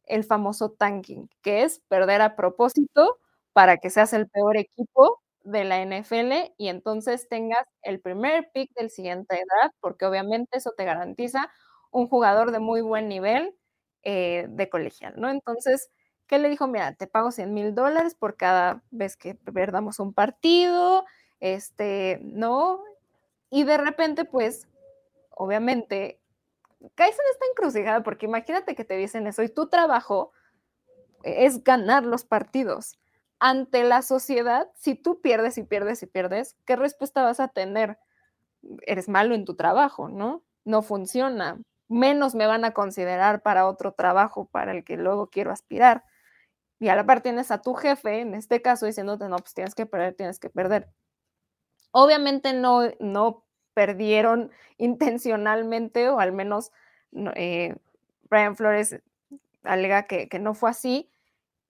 [0.04, 3.18] el famoso tanking, que es perder a propósito
[3.52, 8.72] para que seas el peor equipo de la NFL y entonces tengas el primer pick
[8.74, 11.50] del siguiente edad, porque obviamente eso te garantiza
[11.90, 13.54] un jugador de muy buen nivel
[14.02, 15.30] eh, de colegial, ¿no?
[15.30, 15.90] Entonces,
[16.26, 16.66] ¿qué le dijo?
[16.66, 21.04] Mira, te pago 100 mil dólares por cada vez que perdamos un partido,
[21.40, 22.80] este, ¿no?
[23.50, 24.68] Y de repente, pues,
[25.30, 26.20] obviamente,
[26.94, 30.33] caes en esta encrucijada, porque imagínate que te dicen eso y tu trabajo
[31.23, 32.98] es ganar los partidos.
[33.40, 37.98] Ante la sociedad, si tú pierdes y pierdes y pierdes, ¿qué respuesta vas a tener?
[38.86, 40.42] Eres malo en tu trabajo, ¿no?
[40.64, 41.60] No funciona.
[41.88, 46.04] Menos me van a considerar para otro trabajo para el que luego quiero aspirar.
[46.80, 49.74] Y a la par tienes a tu jefe, en este caso, diciéndote, no, pues tienes
[49.74, 50.88] que perder, tienes que perder.
[51.90, 56.72] Obviamente no, no perdieron intencionalmente, o al menos
[57.34, 57.76] eh,
[58.28, 59.00] Brian Flores
[59.62, 61.10] alega que, no fue así.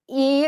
[0.07, 0.47] Y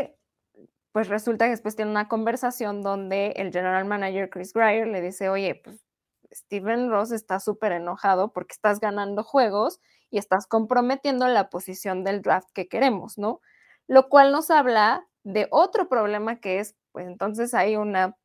[0.92, 5.28] pues resulta que después tiene una conversación donde el general manager Chris Greyer le dice,
[5.28, 5.84] oye, pues
[6.32, 9.80] Steven Ross está súper enojado porque estás ganando juegos
[10.10, 13.40] y estás comprometiendo la posición del draft que queremos, ¿no?
[13.86, 18.16] Lo cual nos habla de otro problema que es, pues entonces hay una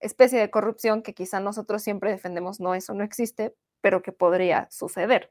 [0.00, 4.68] especie de corrupción que quizá nosotros siempre defendemos, no, eso no existe, pero que podría
[4.70, 5.30] suceder.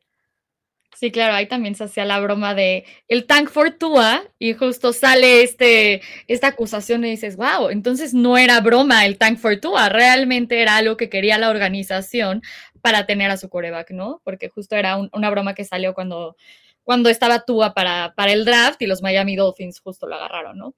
[0.95, 4.93] Sí, claro, ahí también se hacía la broma de el tank for Tua y justo
[4.93, 9.89] sale este, esta acusación y dices, wow, entonces no era broma el tank for Tua,
[9.89, 12.41] realmente era algo que quería la organización
[12.81, 14.21] para tener a su coreback, ¿no?
[14.23, 16.35] Porque justo era una broma que salió cuando,
[16.81, 20.73] cuando estaba Tua para, para el draft y los Miami Dolphins justo lo agarraron, ¿no?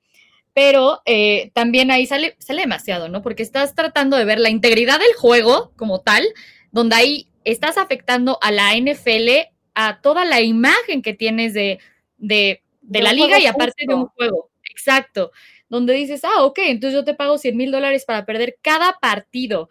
[0.53, 3.22] Pero eh, también ahí sale, sale demasiado, ¿no?
[3.22, 6.26] Porque estás tratando de ver la integridad del juego como tal,
[6.72, 9.49] donde ahí estás afectando a la NFL
[9.82, 11.80] a toda la imagen que tienes de,
[12.17, 14.49] de, la liga y aparte de un juego.
[14.69, 15.32] Exacto.
[15.69, 19.69] Donde dices, ah, ok, entonces yo te pago 100 mil dólares para perder cada partido.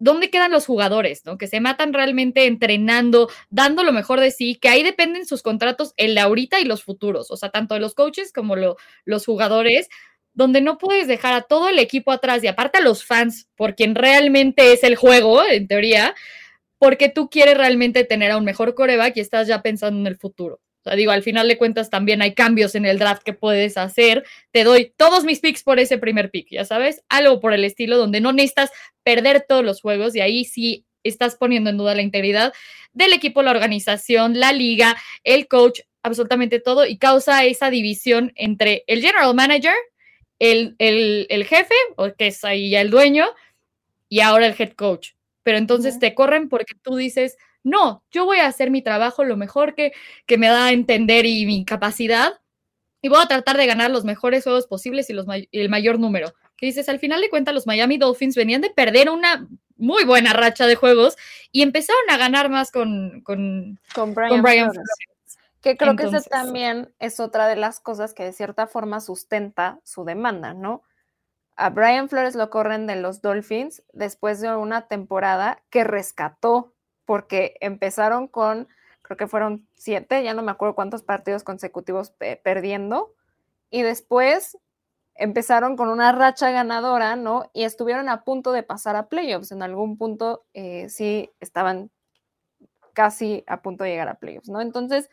[0.00, 1.38] ¿Dónde quedan los jugadores, no?
[1.38, 5.94] Que se matan realmente entrenando, dando lo mejor de sí, que ahí dependen sus contratos,
[5.96, 9.88] el de ahorita y los futuros, o sea, tanto de los coaches como los jugadores,
[10.32, 13.76] donde no puedes dejar a todo el equipo atrás y aparte a los fans, por
[13.76, 16.12] quien realmente es el juego, en teoría,
[16.78, 20.16] porque tú quieres realmente tener a un mejor coreback y estás ya pensando en el
[20.16, 20.60] futuro.
[20.80, 23.78] O sea, digo, al final de cuentas también hay cambios en el draft que puedes
[23.78, 24.22] hacer.
[24.52, 27.96] Te doy todos mis picks por ese primer pick, ya sabes, algo por el estilo
[27.96, 28.70] donde no necesitas
[29.02, 32.52] perder todos los juegos y ahí sí estás poniendo en duda la integridad
[32.92, 38.84] del equipo, la organización, la liga, el coach, absolutamente todo y causa esa división entre
[38.86, 39.74] el general manager,
[40.38, 43.26] el, el jefe, o que es ahí ya el dueño,
[44.10, 45.12] y ahora el head coach
[45.44, 49.36] pero entonces te corren porque tú dices, no, yo voy a hacer mi trabajo lo
[49.36, 49.92] mejor que,
[50.26, 52.40] que me da a entender y mi capacidad
[53.04, 56.32] y voy a tratar de ganar los mejores juegos posibles y, los el mayor número.
[56.56, 60.32] Que dices, al final de cuentas, los Miami Dolphins venían de perder una muy buena
[60.32, 61.16] racha de juegos
[61.52, 64.42] y empezaron a ganar más con, con, con Brian,
[65.60, 69.80] Que creo que esa también es otra de las cosas que de cierta forma sustenta
[69.84, 70.82] su demanda, ¿no?
[71.56, 76.74] A Brian Flores lo corren de los Dolphins después de una temporada que rescató,
[77.04, 78.68] porque empezaron con,
[79.02, 83.14] creo que fueron siete, ya no me acuerdo cuántos partidos consecutivos perdiendo,
[83.70, 84.58] y después
[85.14, 87.50] empezaron con una racha ganadora, ¿no?
[87.52, 89.52] Y estuvieron a punto de pasar a playoffs.
[89.52, 91.90] En algún punto eh, sí estaban
[92.92, 94.60] casi a punto de llegar a playoffs, ¿no?
[94.60, 95.10] Entonces,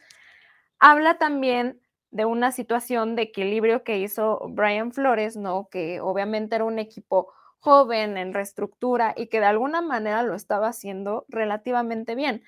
[0.79, 1.79] habla también
[2.11, 5.69] de una situación de equilibrio que hizo Brian Flores, ¿no?
[5.69, 10.67] Que obviamente era un equipo joven, en reestructura y que de alguna manera lo estaba
[10.67, 12.43] haciendo relativamente bien.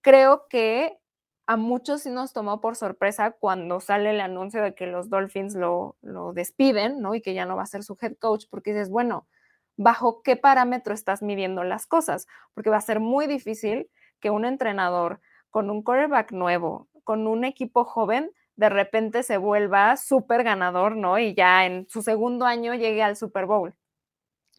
[0.00, 0.98] Creo que
[1.46, 5.54] a muchos sí nos tomó por sorpresa cuando sale el anuncio de que los Dolphins
[5.54, 7.14] lo, lo despiden, ¿no?
[7.14, 9.28] Y que ya no va a ser su head coach, porque dices, bueno,
[9.76, 12.26] ¿bajo qué parámetro estás midiendo las cosas?
[12.54, 13.90] Porque va a ser muy difícil
[14.20, 19.96] que un entrenador con un quarterback nuevo, con un equipo joven, de repente se vuelva
[19.96, 21.18] súper ganador, ¿no?
[21.18, 23.74] Y ya en su segundo año llegue al Super Bowl.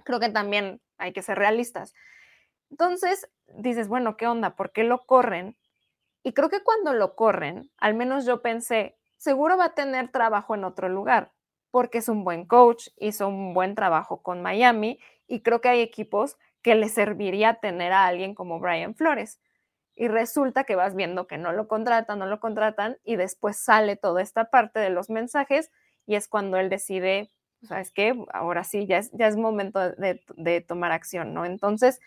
[0.04, 1.94] Creo que también hay que ser realistas.
[2.70, 4.56] Entonces dices, bueno, ¿qué onda?
[4.56, 5.58] ¿Por qué lo corren?
[6.24, 10.56] Y creo que cuando lo corren, al menos yo pensé, seguro va a tener trabajo
[10.56, 11.32] en otro lugar,
[11.72, 15.82] porque es un buen coach, hizo un buen trabajo con Miami y creo que hay
[15.82, 19.40] equipos que le serviría tener a alguien como Brian Flores
[19.98, 23.96] y resulta que vas viendo que no lo contratan, no lo contratan y después sale
[23.96, 25.72] toda esta parte de los mensajes
[26.06, 27.32] y es cuando él decide,
[27.64, 28.16] ¿sabes qué?
[28.32, 31.46] Ahora sí, ya es, ya es momento de, tomar acción, ¿no?
[31.46, 32.00] Entonces,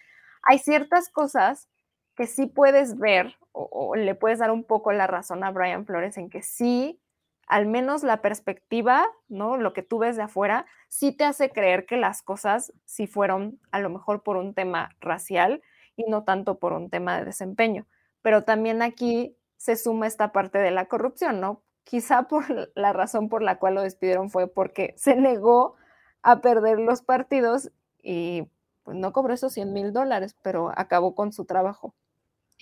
[0.42, 1.68] hay ciertas cosas
[2.14, 5.84] que sí puedes ver o, o, le puedes dar un poco la razón a Brian
[5.84, 7.00] Flores en que sí,
[7.48, 9.56] al menos la perspectiva, ¿no?
[9.56, 13.58] Lo que tú ves de afuera, sí te hace creer que las cosas sí fueron
[13.72, 15.60] a lo mejor por un tema racial
[15.96, 17.86] y no tanto por un tema de desempeño.
[18.22, 21.62] Pero también aquí se suma esta parte de la corrupción, ¿no?
[21.84, 25.76] Quizá por la razón por la cual lo despidieron fue porque se negó
[26.22, 27.70] a perder los partidos
[28.02, 28.44] y
[28.82, 31.94] pues no cobró esos 100 mil dólares, pero acabó con su trabajo.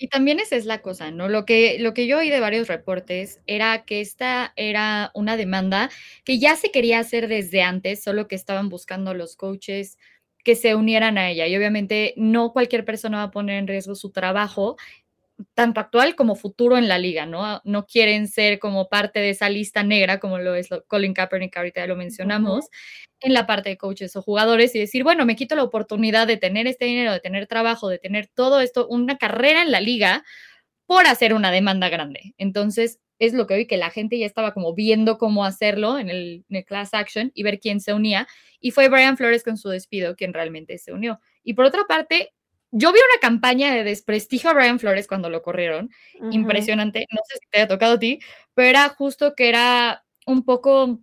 [0.01, 1.27] Y también esa es la cosa, ¿no?
[1.27, 5.89] Lo que, lo que yo oí de varios reportes era que esta era una demanda
[6.23, 9.97] que ya se quería hacer desde antes, solo que estaban buscando los coaches
[10.43, 11.47] que se unieran a ella.
[11.47, 14.77] Y obviamente no cualquier persona va a poner en riesgo su trabajo,
[15.53, 17.61] tanto actual como futuro en la liga, ¿no?
[17.63, 21.81] No quieren ser como parte de esa lista negra, como lo es Colin Kaepernick, ahorita
[21.81, 22.67] ya lo mencionamos,
[23.21, 26.37] en la parte de coaches o jugadores y decir, bueno, me quito la oportunidad de
[26.37, 30.23] tener este dinero, de tener trabajo, de tener todo esto, una carrera en la liga
[30.85, 32.33] por hacer una demanda grande.
[32.37, 36.09] Entonces, es lo que vi que la gente ya estaba como viendo cómo hacerlo en
[36.09, 38.27] el, class action y ver quién se unía.
[38.59, 41.19] Y fue Brian Flores con su despido quien realmente se unió.
[41.43, 42.33] Y por otra parte,
[42.71, 45.89] yo vi una campaña de desprestigio a Brian Flores cuando lo corrieron,
[46.31, 48.19] impresionante, no sé si te haya tocado a ti,
[48.53, 50.99] pero era justo que era un poco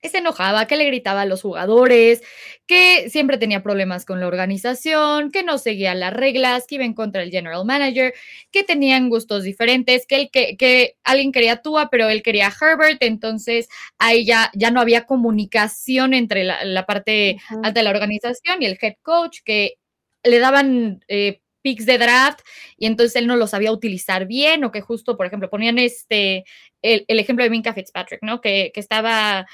[0.00, 2.22] que se enojaba, que le gritaba a los jugadores,
[2.66, 6.94] que siempre tenía problemas con la organización, que no seguía las reglas, que iba en
[6.94, 8.14] contra del general manager,
[8.50, 13.02] que tenían gustos diferentes, que, el, que, que alguien quería Tua, pero él quería Herbert,
[13.02, 13.68] entonces
[13.98, 18.78] ahí ya, ya no había comunicación entre la, parte alta de la organización y el
[18.80, 19.74] head coach, que
[20.22, 22.40] le daban eh, picks de draft
[22.76, 26.44] y entonces él no lo sabía utilizar bien o que justo, por ejemplo, ponían este,
[26.82, 28.40] el, ejemplo de Minka Fitzpatrick, ¿no?
[28.40, 29.46] Que, estaba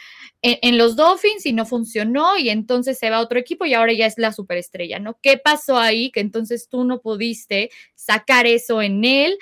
[0.42, 3.92] en, los Dolphins y no funcionó y entonces se va a otro equipo y ahora
[3.92, 5.18] ya es la superestrella, ¿no?
[5.22, 6.10] ¿Qué pasó ahí?
[6.10, 9.38] Que entonces tú no pudiste sacar eso en él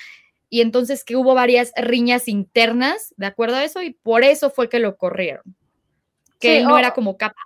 [0.49, 3.83] y entonces que hubo varias riñas internas, ¿de acuerdo a eso?
[3.83, 5.43] Y por eso fue que lo corrieron,
[6.39, 7.43] que él no era como capaz.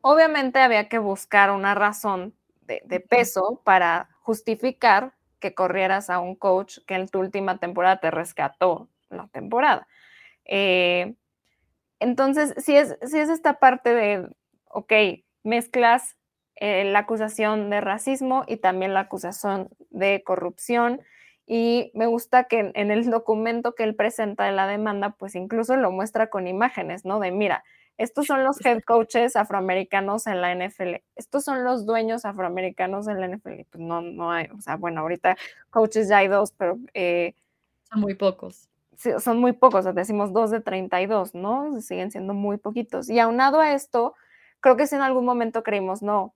[0.00, 2.34] Obviamente había que buscar una razón
[2.68, 8.10] de, peso para justificar que corrieras a un coach que en tu última temporada te
[8.10, 9.88] rescató la temporada.
[10.44, 11.14] Eh,
[11.98, 14.28] entonces, si es, es esta parte de,
[14.66, 14.92] ok,
[15.44, 16.18] mezclas
[16.56, 21.00] eh, la acusación de racismo y también la acusación de corrupción.
[21.46, 25.74] Y me gusta que en el documento que él presenta de la demanda, pues incluso
[25.76, 27.18] lo muestra con imágenes, ¿no?
[27.18, 27.64] De, mira,
[27.98, 31.02] estos son los head coaches afroamericanos en la NFL.
[31.16, 33.62] Estos son los dueños afroamericanos en la NFL.
[33.70, 35.36] Pues no, no hay, o sea, bueno, ahorita
[35.70, 36.78] coaches ya hay dos, pero...
[36.94, 37.34] Eh,
[37.90, 38.68] son muy pocos.
[39.18, 41.80] Son muy pocos, decimos dos de 32, ¿no?
[41.80, 43.08] Siguen siendo muy poquitos.
[43.08, 44.14] Y aunado a esto,
[44.60, 46.34] creo que si en algún momento creímos, no,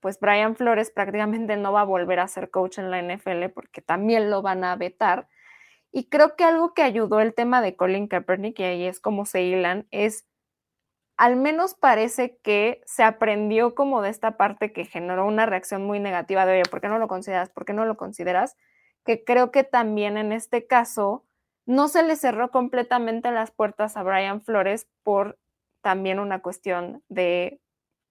[0.00, 3.82] pues Brian Flores prácticamente no va a volver a ser coach en la NFL porque
[3.82, 5.28] también lo van a vetar.
[5.90, 9.26] Y creo que algo que ayudó el tema de Colin Kaepernick, y ahí es como
[9.26, 10.27] se hilan, es
[11.18, 15.98] al menos parece que se aprendió como de esta parte que generó una reacción muy
[15.98, 17.50] negativa de, oye, ¿por qué no lo consideras?
[17.50, 18.56] ¿Por qué no lo consideras?
[19.04, 21.24] Que creo que también en este caso
[21.66, 25.38] no se le cerró completamente las puertas a Brian Flores por
[25.82, 27.60] también una cuestión de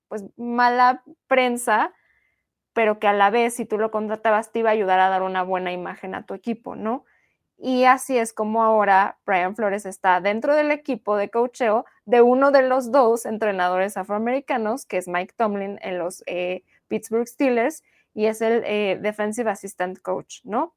[0.09, 1.93] pues mala prensa,
[2.73, 5.23] pero que a la vez si tú lo contratabas te iba a ayudar a dar
[5.23, 7.05] una buena imagen a tu equipo, ¿no?
[7.57, 12.51] Y así es como ahora Brian Flores está dentro del equipo de coacheo de uno
[12.51, 17.83] de los dos entrenadores afroamericanos, que es Mike Tomlin en los eh, Pittsburgh Steelers,
[18.13, 20.75] y es el eh, Defensive Assistant Coach, ¿no?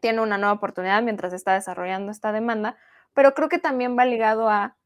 [0.00, 2.78] Tiene una nueva oportunidad mientras está desarrollando esta demanda,
[3.12, 4.76] pero creo que también va ligado a,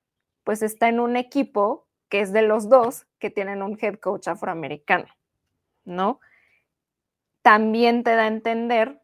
[0.43, 4.27] pues está en un equipo que es de los dos que tienen un head coach
[4.27, 5.07] afroamericano,
[5.85, 6.21] ¿no?
[7.43, 9.01] También te da a entender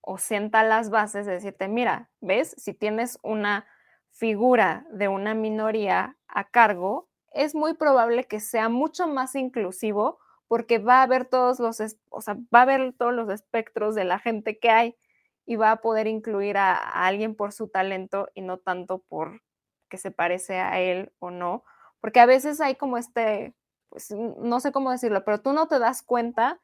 [0.00, 2.54] o sienta las bases de decirte, mira, ¿ves?
[2.58, 3.66] Si tienes una
[4.10, 10.18] figura de una minoría a cargo, es muy probable que sea mucho más inclusivo
[10.48, 11.80] porque va a ver todos los,
[12.10, 14.96] o sea, va a todos los espectros de la gente que hay
[15.44, 19.42] y va a poder incluir a, a alguien por su talento y no tanto por
[19.88, 21.64] que se parece a él o no,
[22.00, 23.54] porque a veces hay como este,
[23.88, 26.60] pues no sé cómo decirlo, pero tú no te das cuenta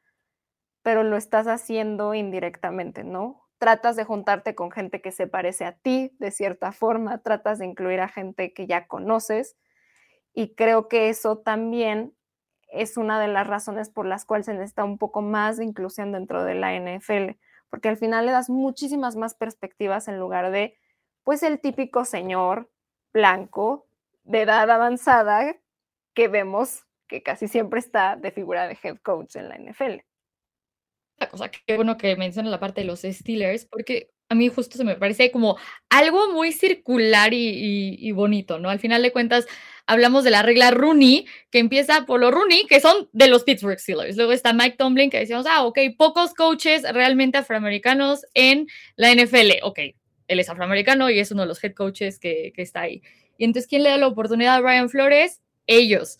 [0.84, 3.48] pero lo estás haciendo indirectamente, ¿no?
[3.56, 7.64] Tratas de juntarte con gente que se parece a ti de cierta forma, tratas de
[7.64, 9.56] incluir a gente que ya conoces
[10.34, 12.14] y creo que eso también
[12.68, 16.12] es una de las razones por las cuales se necesita un poco más de inclusión
[16.12, 17.38] dentro de la NFL,
[17.70, 20.76] porque al final le das muchísimas más perspectivas en lugar de,
[21.22, 22.70] pues, el típico señor
[23.14, 23.86] blanco
[24.24, 25.56] de edad avanzada
[26.12, 30.13] que vemos que casi siempre está de figura de head coach en la NFL
[31.30, 34.84] cosa, qué bueno que mencionas la parte de los Steelers, porque a mí justo se
[34.84, 35.58] me parece como
[35.90, 38.70] algo muy circular y, bonito, ¿no?
[38.70, 39.46] Al final de cuentas,
[39.86, 43.78] hablamos de la regla Rooney, que empieza por los Rooney, que son de los Pittsburgh
[43.78, 44.16] Steelers.
[44.16, 49.62] Luego está Mike Tomlin, que decíamos, ah, ok, pocos coaches realmente afroamericanos en la NFL.
[49.62, 49.80] Ok,
[50.28, 53.02] él es afroamericano y es uno de los head coaches que, que está ahí.
[53.36, 55.42] Y entonces, ¿quién le da la oportunidad a Brian Flores?
[55.66, 56.18] Ellos.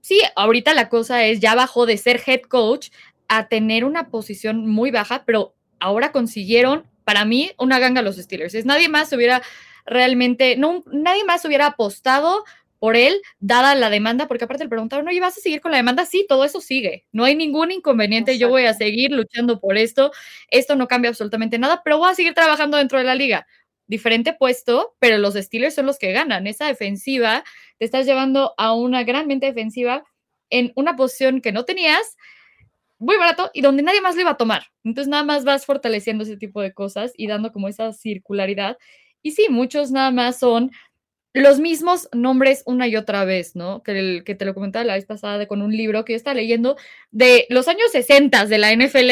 [0.00, 2.90] Sí, ahorita la cosa es, ya bajó de ser head coach
[3.28, 8.16] a tener una posición muy baja, pero ahora consiguieron, para mí, una ganga a los
[8.16, 8.54] Steelers.
[8.54, 9.42] Es nadie más hubiera
[9.86, 12.44] realmente, no, nadie más hubiera apostado
[12.78, 15.78] por él, dada la demanda, porque aparte le preguntaron, ¿y ¿vas a seguir con la
[15.78, 16.04] demanda?
[16.04, 17.06] Sí, todo eso sigue.
[17.12, 18.38] No hay ningún inconveniente.
[18.38, 20.12] Yo voy a seguir luchando por esto.
[20.50, 23.46] Esto no cambia absolutamente nada, pero voy a seguir trabajando dentro de la liga.
[23.86, 26.46] Diferente puesto, pero los Steelers son los que ganan.
[26.46, 27.44] Esa defensiva
[27.78, 30.04] te estás llevando a una gran mente defensiva
[30.50, 32.16] en una posición que no tenías
[32.98, 34.64] muy barato y donde nadie más le va a tomar.
[34.84, 38.78] Entonces nada más vas fortaleciendo ese tipo de cosas y dando como esa circularidad.
[39.22, 40.70] Y sí, muchos nada más son
[41.32, 43.82] los mismos nombres una y otra vez, ¿no?
[43.82, 46.34] Que, que te lo comentaba la vez pasada de, con un libro que yo estaba
[46.34, 46.76] leyendo
[47.10, 49.10] de los años 60 de la NFL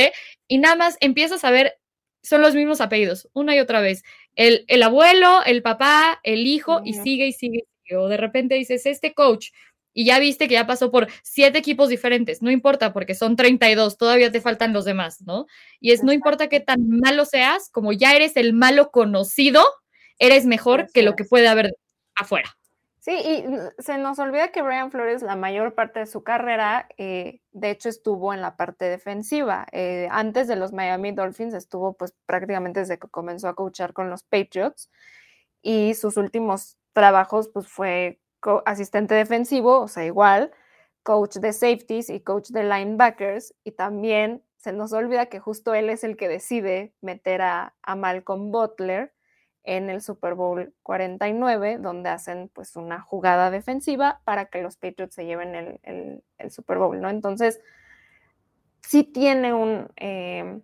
[0.48, 1.74] y nada más empiezas a ver,
[2.22, 4.02] son los mismos apellidos, una y otra vez.
[4.36, 7.66] El, el abuelo, el papá, el hijo, y sigue y sigue.
[7.94, 9.50] O de repente dices, este coach,
[9.94, 13.96] y ya viste que ya pasó por siete equipos diferentes, no importa porque son 32,
[13.96, 15.46] todavía te faltan los demás, ¿no?
[15.80, 19.64] Y es, no importa qué tan malo seas, como ya eres el malo conocido,
[20.18, 21.76] eres mejor que lo que puede haber
[22.16, 22.56] afuera.
[23.04, 23.44] Sí, y
[23.82, 27.90] se nos olvida que Brian Flores la mayor parte de su carrera, eh, de hecho,
[27.90, 29.66] estuvo en la parte defensiva.
[29.72, 34.08] Eh, antes de los Miami Dolphins estuvo pues prácticamente desde que comenzó a coachar con
[34.08, 34.90] los Patriots
[35.60, 38.20] y sus últimos trabajos pues fue
[38.66, 40.52] asistente defensivo, o sea, igual,
[41.02, 45.90] coach de safeties y coach de linebackers y también se nos olvida que justo él
[45.90, 49.12] es el que decide meter a, Malcolm Butler
[49.62, 55.14] en el Super Bowl 49, donde hacen pues una jugada defensiva para que los Patriots
[55.14, 57.10] se lleven el, Super Bowl, ¿no?
[57.10, 57.60] Entonces,
[58.80, 60.60] sí tiene un, eh,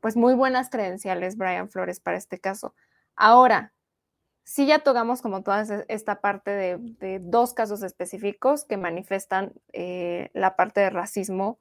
[0.00, 2.74] pues muy buenas credenciales Brian Flores para este caso.
[3.16, 3.72] Ahora,
[4.48, 10.56] sí ya tocamos como toda esta parte de, dos casos específicos que manifiestan eh, la
[10.56, 11.58] parte de racismo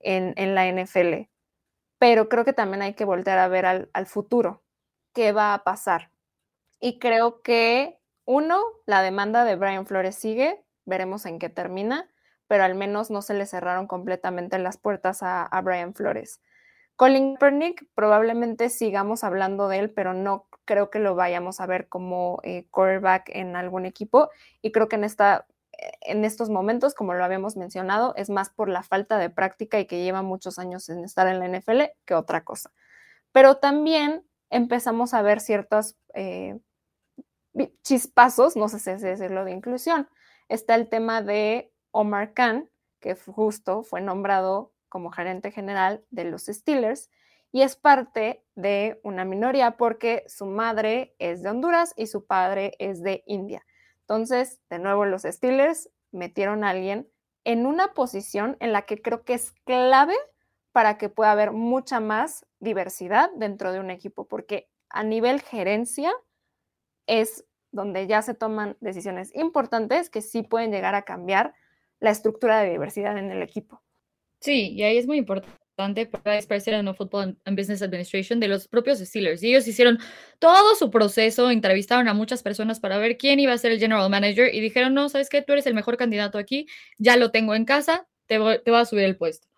[0.00, 1.28] en, la NFL,
[1.98, 4.62] pero creo que también hay que voltear a ver al futuro,
[5.12, 6.10] qué va a pasar.
[6.80, 12.08] Y creo que, uno, la demanda de Brian Flores sigue, veremos en qué termina,
[12.48, 16.40] pero al menos no se le cerraron completamente las puertas a, Brian Flores.
[16.96, 21.88] Colin Kaepernick, probablemente sigamos hablando de él, pero no creo que lo vayamos a ver
[21.88, 24.30] como eh, quarterback en algún equipo.
[24.62, 25.46] Y creo que en, esta,
[26.00, 29.86] en estos momentos, como lo habíamos mencionado, es más por la falta de práctica y
[29.86, 32.70] que lleva muchos años en estar en la NFL que otra cosa.
[33.32, 36.60] Pero también empezamos a ver ciertos eh,
[37.82, 40.08] chispazos, no sé si decirlo de inclusión.
[40.48, 42.68] Está el tema de Omar Khan,
[43.00, 47.10] que justo fue nombrado como gerente general de los Steelers
[47.50, 52.76] y es parte de una minoría porque su madre es de Honduras y su padre
[52.78, 53.66] es de India.
[54.02, 57.10] Entonces, de nuevo, los Steelers metieron a alguien
[57.42, 60.14] en una posición en la que creo que es clave
[60.70, 66.12] para que pueda haber mucha más diversidad dentro de un equipo, porque a nivel gerencia
[67.08, 71.52] es donde ya se toman decisiones importantes que sí pueden llegar a cambiar
[71.98, 73.82] la estructura de diversidad en el equipo.
[74.44, 78.48] Sí, y ahí es muy importante para el President of Football and Business Administration de
[78.48, 79.42] los propios Steelers.
[79.42, 79.98] Y ellos hicieron
[80.38, 84.10] todo su proceso, entrevistaron a muchas personas para ver quién iba a ser el general
[84.10, 86.66] manager y dijeron, no, sabes qué, tú eres el mejor candidato aquí,
[86.98, 89.48] ya lo tengo en casa, te, voy, te voy a subir el puesto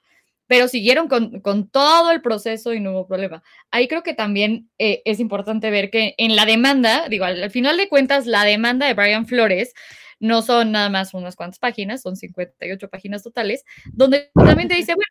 [0.47, 3.43] pero siguieron con, todo el proceso y no hubo problema.
[3.70, 7.76] Ahí creo que también eh, es importante ver que en la demanda, digo, al, final
[7.76, 9.74] de cuentas, la demanda de Brian Flores
[10.19, 14.95] no son nada más unas cuantas páginas, son 58 páginas totales, donde también te dice,
[14.95, 15.11] bueno,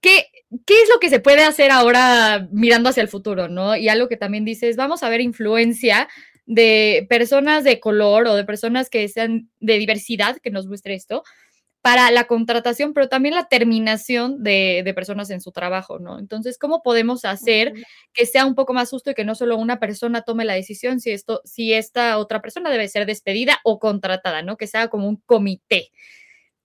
[0.00, 0.26] ¿qué,
[0.66, 3.76] ¿qué es lo que se puede hacer ahora mirando hacia el futuro, no?
[3.76, 6.08] Y algo que también dice es, vamos a ver influencia
[6.46, 11.22] de personas de color o de personas que sean de diversidad, que nos muestre esto,
[11.84, 16.18] para la contratación, pero también la terminación de, personas en su trabajo, ¿no?
[16.18, 17.74] Entonces, ¿cómo podemos hacer
[18.14, 20.98] que sea un poco más justo y que no solo una persona tome la decisión
[20.98, 24.56] si esto, si esta otra persona debe ser despedida o contratada, ¿no?
[24.56, 25.90] Que sea como un comité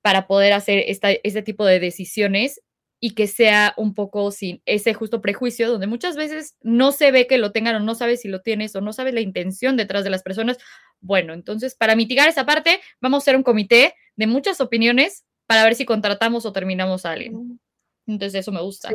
[0.01, 2.61] para poder hacer esta, este tipo de decisiones
[2.99, 7.27] y que sea un poco sin ese justo prejuicio, donde muchas veces no se ve
[7.27, 10.03] que lo tengan o no sabes si lo tienes o no sabes la intención detrás
[10.03, 10.57] de las personas.
[10.99, 15.63] Bueno, entonces para mitigar esa parte, vamos a hacer un comité de muchas opiniones para
[15.63, 17.59] ver si contratamos o terminamos a alguien.
[18.05, 18.89] Entonces eso me gusta.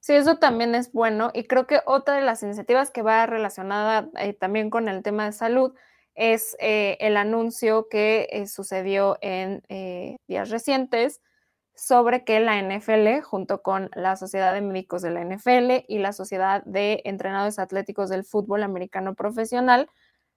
[0.00, 0.14] Sí.
[0.14, 4.32] eso también es bueno y creo que otra de las iniciativas que va relacionada eh,
[4.32, 5.72] también con el tema de salud
[6.14, 9.62] es eh, el anuncio que eh, sucedió en
[10.26, 11.20] días recientes
[11.82, 16.12] sobre que la NFL, junto con la Sociedad de Médicos de la NFL y la
[16.12, 19.90] Sociedad de Entrenadores Atléticos del Fútbol Americano Profesional,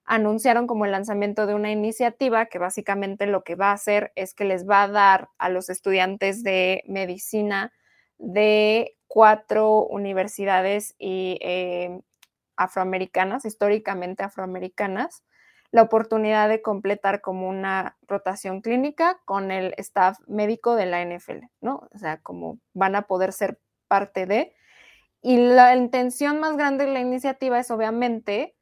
[0.05, 4.33] anunciaron como el lanzamiento de una iniciativa que básicamente lo que va a hacer es
[4.33, 7.71] que les va a dar a los estudiantes de medicina
[8.17, 12.01] de cuatro universidades eh,
[12.55, 15.23] afroamericanas, históricamente afroamericanas,
[15.76, 21.47] la oportunidad de completar como una rotación clínica con el staff médico de la NFL,
[21.59, 21.89] ¿no?
[21.93, 23.59] O sea, como van a poder ser
[23.89, 24.53] parte de.
[25.21, 28.55] Y la intención más grande de la iniciativa es obviamente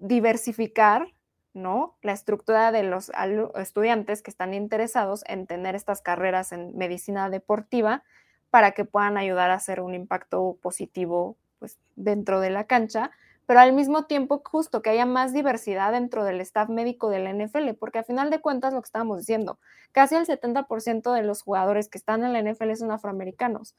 [0.00, 1.06] diversificar
[1.52, 1.98] ¿no?
[2.02, 3.12] la estructura de los
[3.54, 8.02] estudiantes que están interesados en tener estas carreras en medicina deportiva
[8.50, 13.12] para que puedan ayudar a hacer un impacto positivo pues, dentro de la cancha,
[13.46, 17.30] pero al mismo tiempo justo que haya más diversidad dentro del staff médico de la
[17.32, 19.58] NFL, porque al final de cuentas lo que estábamos diciendo,
[19.92, 23.76] casi el 70% de los jugadores que están en la NFL son afroamericanos.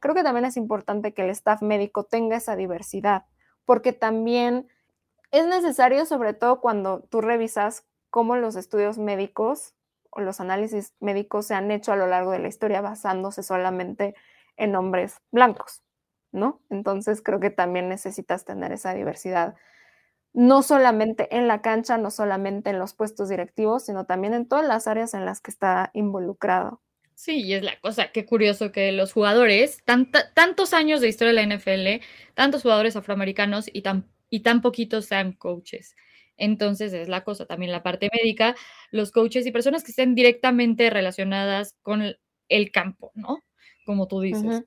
[0.00, 3.24] Creo que también es importante que el staff médico tenga esa diversidad,
[3.64, 4.68] porque también
[5.30, 9.74] es necesario, sobre todo cuando tú revisas cómo los estudios médicos
[10.10, 14.14] o los análisis médicos se han hecho a lo largo de la historia basándose solamente
[14.56, 15.85] en hombres blancos.
[16.32, 16.60] ¿No?
[16.70, 19.54] Entonces creo que también necesitas tener esa diversidad,
[20.32, 24.66] no solamente en la cancha, no solamente en los puestos directivos, sino también en todas
[24.66, 26.82] las áreas en las que está involucrado.
[27.14, 31.46] Sí, y es la cosa, qué curioso que los jugadores, tantos años de historia de
[31.46, 32.04] la NFL,
[32.34, 35.96] tantos jugadores afroamericanos y tan, y tan poquitos sean coaches.
[36.36, 38.54] Entonces es la cosa, también la parte médica,
[38.90, 43.38] los coaches y personas que estén directamente relacionadas con el, campo, ¿no?
[43.86, 44.64] Como tú dices.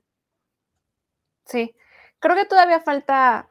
[1.50, 1.74] Sí,
[2.20, 3.48] creo que todavía falta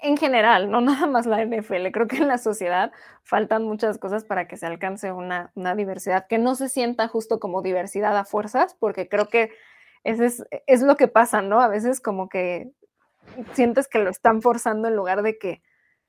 [0.00, 4.24] en general, no nada más la NFL, creo que en la sociedad faltan muchas cosas
[4.24, 8.74] para que se alcance una, diversidad que no se sienta justo como diversidad a fuerzas,
[8.74, 9.52] porque creo que
[10.02, 11.60] ese es, es, lo que pasa, ¿no?
[11.60, 12.72] A veces como que
[13.52, 15.62] sientes que lo están forzando en lugar de que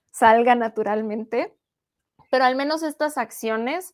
[0.10, 1.56] salga naturalmente,
[2.32, 3.94] pero al menos estas acciones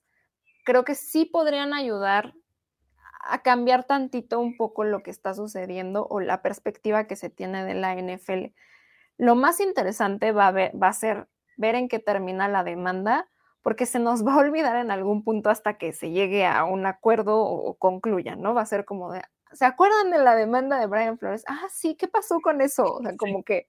[0.63, 2.34] creo que sí podrían ayudar
[3.20, 7.65] a cambiar tantito un poco lo que está sucediendo o la perspectiva que se tiene
[7.65, 8.53] de la NFL.
[9.17, 13.28] Lo más interesante va a, va a ser ver en qué termina la demanda,
[13.61, 16.86] porque se nos va a olvidar en algún punto hasta que se llegue a un
[16.86, 18.53] acuerdo o, concluya, ¿no?
[18.53, 21.43] Va a ser como de, ¿se acuerdan de la demanda de Brian Flores?
[21.47, 22.84] Ah, sí, ¿qué pasó con eso?
[22.84, 23.67] O sea, como que,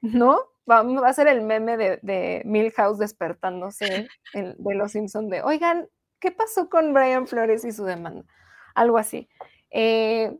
[0.00, 0.38] ¿no?
[0.70, 5.88] Va, a ser el meme de, de Milhouse despertándose de los Simpsons de, oigan,
[6.20, 8.24] ¿qué pasó con Brian Flores y su demanda?
[8.74, 9.28] Algo así.
[9.70, 10.36] Eh,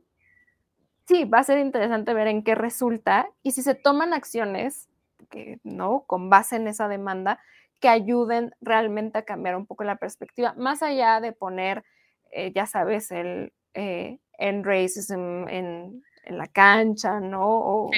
[1.06, 4.88] sí, va a ser interesante ver en qué resulta y si se toman acciones,
[5.30, 6.04] que, ¿no?
[6.06, 7.40] Con base en esa demanda,
[7.80, 11.84] que ayuden realmente a cambiar un poco la perspectiva, más allá de poner,
[12.30, 17.46] eh, ya sabes, el eh, en racism en, la cancha, ¿no?
[17.46, 17.90] O,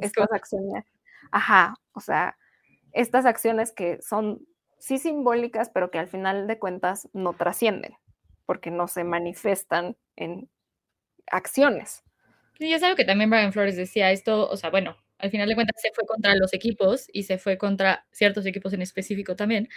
[0.00, 0.84] estas acciones.
[1.32, 2.36] Ajá, o sea,
[2.92, 4.46] estas acciones que son
[4.78, 7.96] sí simbólicas, pero que al final de cuentas no trascienden
[8.46, 10.48] porque no se manifiestan en
[11.26, 12.02] acciones.
[12.58, 15.54] Y es algo que también Brian Flores decía, esto, o sea, bueno, al final de
[15.54, 19.68] cuentas se fue contra los equipos y se fue contra ciertos equipos en específico también,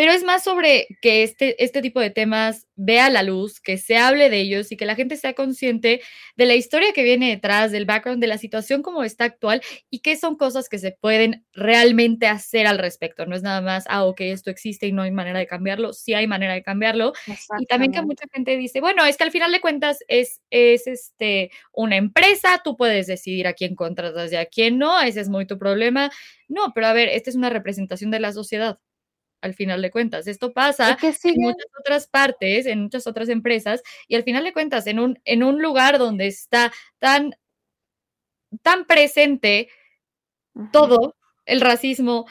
[0.00, 3.98] pero es más sobre que este, este tipo de temas vea la luz, que se
[3.98, 6.00] hable de ellos y que la gente sea consciente
[6.36, 9.98] de la historia que viene detrás, del background, de la situación como está actual y
[9.98, 13.26] que son cosas que se pueden realmente hacer al respecto.
[13.26, 15.92] No es nada más, ah, ok, esto existe y no hay manera de cambiarlo.
[15.92, 17.12] Sí hay manera de cambiarlo.
[17.58, 20.86] Y también que mucha gente dice, bueno, es que al final de cuentas es, es
[20.86, 25.28] este, una empresa, tú puedes decidir a quién contratas y a quién no, ese es
[25.28, 26.10] muy tu problema.
[26.48, 28.78] No, pero a ver, esta es una representación de la sociedad
[29.40, 30.26] al final de cuentas.
[30.26, 34.86] Esto pasa en muchas otras partes, en muchas otras empresas, y al final de cuentas,
[34.86, 37.34] en un, en un lugar donde está tan,
[38.62, 39.68] tan presente
[40.72, 41.16] todo
[41.46, 42.26] el racismo,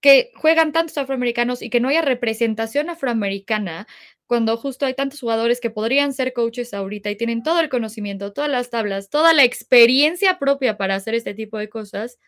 [0.00, 3.86] que juegan tantos afroamericanos y que no haya representación afroamericana,
[4.26, 8.32] cuando justo hay tantos jugadores que podrían ser coaches ahorita y tienen todo el conocimiento,
[8.32, 12.18] todas las tablas, toda la experiencia propia para hacer este tipo de cosas,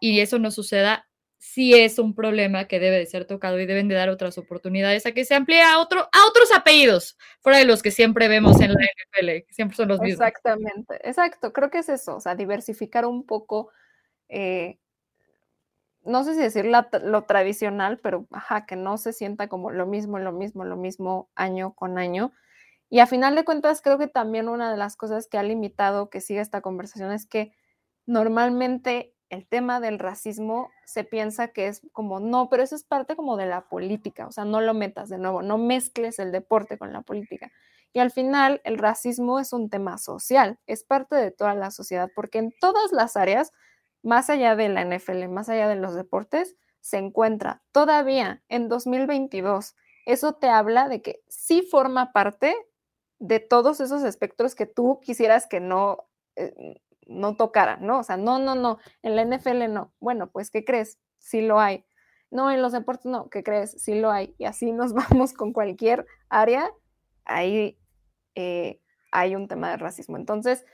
[0.00, 1.08] y eso no suceda,
[1.44, 5.04] sí es un problema que debe de ser tocado y deben de dar otras oportunidades
[5.04, 8.60] a que se amplíe a, otro, a otros apellidos, fuera de los que siempre vemos
[8.62, 10.26] en la NFL, que siempre son los mismos.
[10.26, 13.70] Exactamente, exacto, creo que es eso, o sea, diversificar un poco,
[14.30, 14.78] eh,
[16.02, 20.18] no sé si decir lo tradicional, pero ajá, que no se sienta como lo mismo,
[20.18, 22.32] lo mismo, lo mismo año con año.
[22.88, 26.08] Y a final de cuentas, creo que también una de las cosas que ha limitado
[26.08, 27.52] que siga esta conversación es que
[28.06, 33.16] normalmente el tema del racismo se piensa que es como, no, pero eso es parte
[33.16, 36.78] como de la política, o sea, no lo metas de nuevo, no mezcles el deporte
[36.78, 37.50] con la política.
[37.92, 42.10] Y al final, el racismo es un tema social, es parte de toda la sociedad,
[42.14, 43.52] porque en todas las áreas,
[44.02, 49.74] más allá de la NFL, más allá de los deportes, se encuentra todavía en 2022.
[50.06, 52.54] Eso te habla de que sí forma parte
[53.20, 58.00] de todos esos espectros que tú quisieras que no, eh, no tocara, ¿no?
[58.00, 59.92] O sea, no, no, no, en la NFL no.
[60.00, 60.98] Bueno, pues, ¿qué crees?
[61.18, 61.84] Sí lo hay.
[62.30, 63.72] No, en los deportes no, ¿qué crees?
[63.82, 64.34] Sí lo hay.
[64.38, 66.70] Y así nos vamos con cualquier área,
[67.24, 67.78] ahí
[68.34, 68.80] eh,
[69.12, 70.16] hay un tema de racismo.
[70.16, 70.64] Entonces,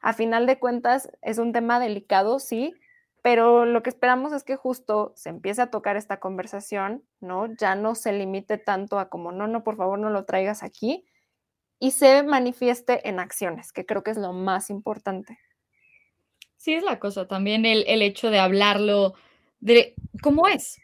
[0.00, 2.74] a final de cuentas, es un tema delicado, sí,
[3.22, 7.46] pero lo que esperamos es que justo se empiece a tocar esta conversación, ¿no?
[7.56, 11.04] Ya no se limite tanto a como, no, no, por favor, no lo traigas aquí,
[11.80, 15.38] y se manifieste en acciones, que creo que es lo más importante.
[16.60, 19.14] Sí, es la cosa también el, el hecho de hablarlo
[19.60, 20.78] de cómo es,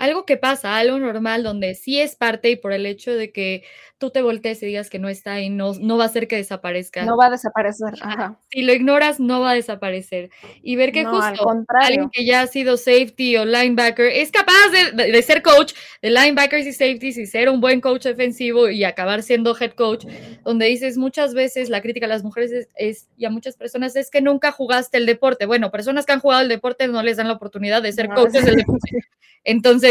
[0.00, 3.64] algo que pasa, algo normal, donde sí es parte y por el hecho de que
[3.98, 6.36] tú te voltees y digas que no está ahí, no, no va a hacer que
[6.36, 7.04] desaparezca.
[7.04, 7.92] No va a desaparecer.
[8.00, 8.40] Ajá.
[8.50, 10.30] Si lo ignoras, no va a desaparecer.
[10.62, 15.12] Y ver que justo alguien que ya ha sido safety o linebacker es capaz de,
[15.12, 19.22] de, ser coach de linebackers y safeties y ser un buen coach defensivo y acabar
[19.22, 20.06] siendo head coach,
[20.44, 23.94] donde dices muchas veces la crítica a las mujeres es, es y a muchas personas
[23.96, 25.44] es que nunca jugaste el deporte.
[25.44, 28.14] Bueno, personas que han jugado el deporte no les dan la oportunidad de ser no,
[28.14, 29.04] coaches del deporte.
[29.44, 29.89] Entonces,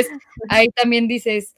[0.49, 1.55] ahí también dices,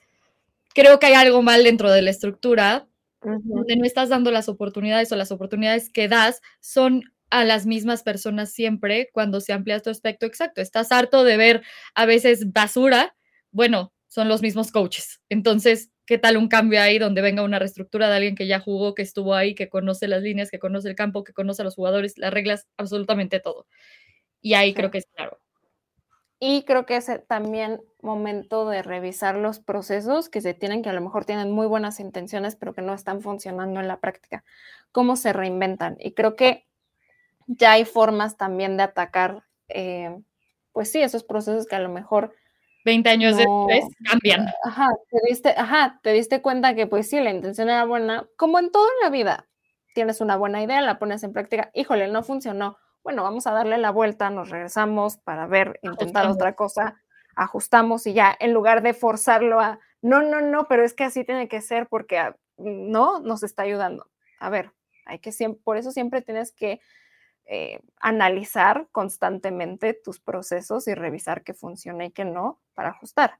[0.73, 2.87] creo que hay algo mal dentro de la estructura,
[3.21, 3.41] uh -huh.
[3.43, 8.03] donde no estás dando las oportunidades o las oportunidades que das son a las mismas
[8.03, 10.61] personas siempre cuando se amplía tu aspecto exacto.
[10.61, 11.63] Estás harto de ver
[11.95, 13.15] a veces basura,
[13.51, 15.21] bueno, son los mismos coaches.
[15.29, 18.93] Entonces, ¿qué tal un cambio ahí donde venga una reestructura de alguien que ya jugó,
[18.93, 21.75] que estuvo ahí, que conoce las líneas, que conoce el campo, que conoce a los
[21.75, 23.65] jugadores, las reglas, absolutamente todo?
[24.41, 24.75] Y ahí sí.
[24.75, 25.39] creo que es claro.
[26.43, 30.93] Y creo que es también momento de revisar los procesos que se tienen, que a
[30.93, 34.43] lo mejor tienen muy buenas intenciones, pero que no están funcionando en la práctica.
[34.91, 35.97] Cómo se reinventan.
[35.99, 36.65] Y creo que
[37.45, 40.17] ya hay formas también de atacar, eh,
[40.71, 42.33] pues sí, esos procesos que a lo mejor
[42.85, 44.47] 20 años no, después cambian.
[44.63, 48.57] Ajá te, diste, ajá, te diste cuenta que pues sí, la intención era buena, como
[48.57, 49.47] en toda la vida.
[49.93, 52.77] Tienes una buena idea, la pones en práctica, híjole, no funcionó.
[53.03, 56.35] Bueno, vamos a darle la vuelta, nos regresamos para ver, intentar ajustamos.
[56.35, 57.01] otra cosa,
[57.35, 61.23] ajustamos y ya, en lugar de forzarlo a, no, no, no, pero es que así
[61.23, 64.09] tiene que ser porque ah, no nos está ayudando.
[64.39, 64.71] A ver,
[65.05, 66.79] hay que siempre, por eso siempre tienes que
[67.45, 73.39] eh, analizar constantemente tus procesos y revisar qué funciona y qué no para ajustar.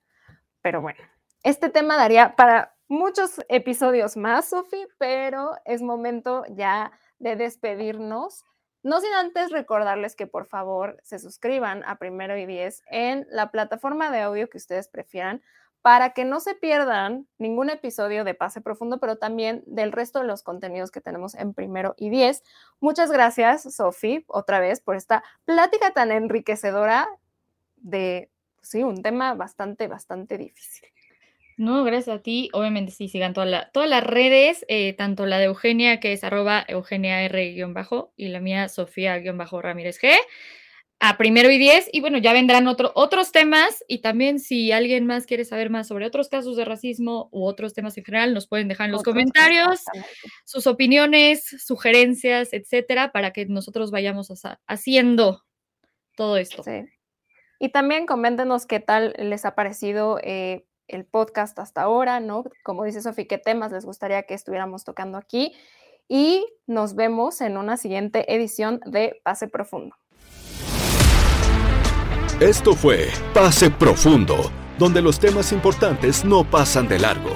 [0.62, 0.99] Pero bueno,
[1.43, 8.43] este tema daría para muchos episodios más, Sofi, pero es momento ya de despedirnos.
[8.84, 13.51] No sin antes recordarles que por favor se suscriban a Primero y Diez en la
[13.51, 15.41] plataforma de audio que ustedes prefieran
[15.82, 20.25] para que no se pierdan ningún episodio de Pase Profundo, pero también del resto de
[20.25, 22.43] los contenidos que tenemos en Primero y Diez.
[22.79, 27.07] Muchas gracias, Sofi, otra vez por esta plática tan enriquecedora
[27.77, 28.29] de,
[28.61, 30.89] sí, un tema bastante, bastante difícil.
[31.62, 32.49] No, gracias a ti.
[32.53, 36.24] Obviamente sí, sigan toda la, todas las redes, eh, tanto la de Eugenia, que es
[36.24, 40.12] arroba Eugenia R-bajo, y la mía, Sofía-Ramírez G
[40.99, 41.88] a primero y diez.
[41.93, 43.86] Y bueno, ya vendrán otro, otros temas.
[43.88, 47.76] Y también, si alguien más quiere saber más sobre otros casos de racismo u otros
[47.76, 49.82] temas en general, nos pueden dejar en los otros comentarios
[50.45, 54.34] sus opiniones, sugerencias, etcétera, para que nosotros vayamos
[54.66, 55.43] haciendo
[56.16, 56.64] todo esto.
[56.64, 56.86] Sí.
[57.59, 62.43] Y también coméntenos qué tal les ha parecido eh, el podcast hasta ahora, ¿no?
[62.63, 65.53] Como dice Sofi, qué temas les gustaría que estuviéramos tocando aquí.
[66.07, 69.95] Y nos vemos en una siguiente edición de Pase Profundo.
[72.39, 77.31] Esto fue Pase Profundo, donde los temas importantes no pasan de largo.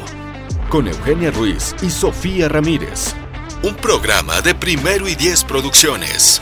[0.70, 3.16] Con Eugenia Ruiz y Sofía Ramírez.
[3.64, 6.42] Un programa de primero y diez producciones.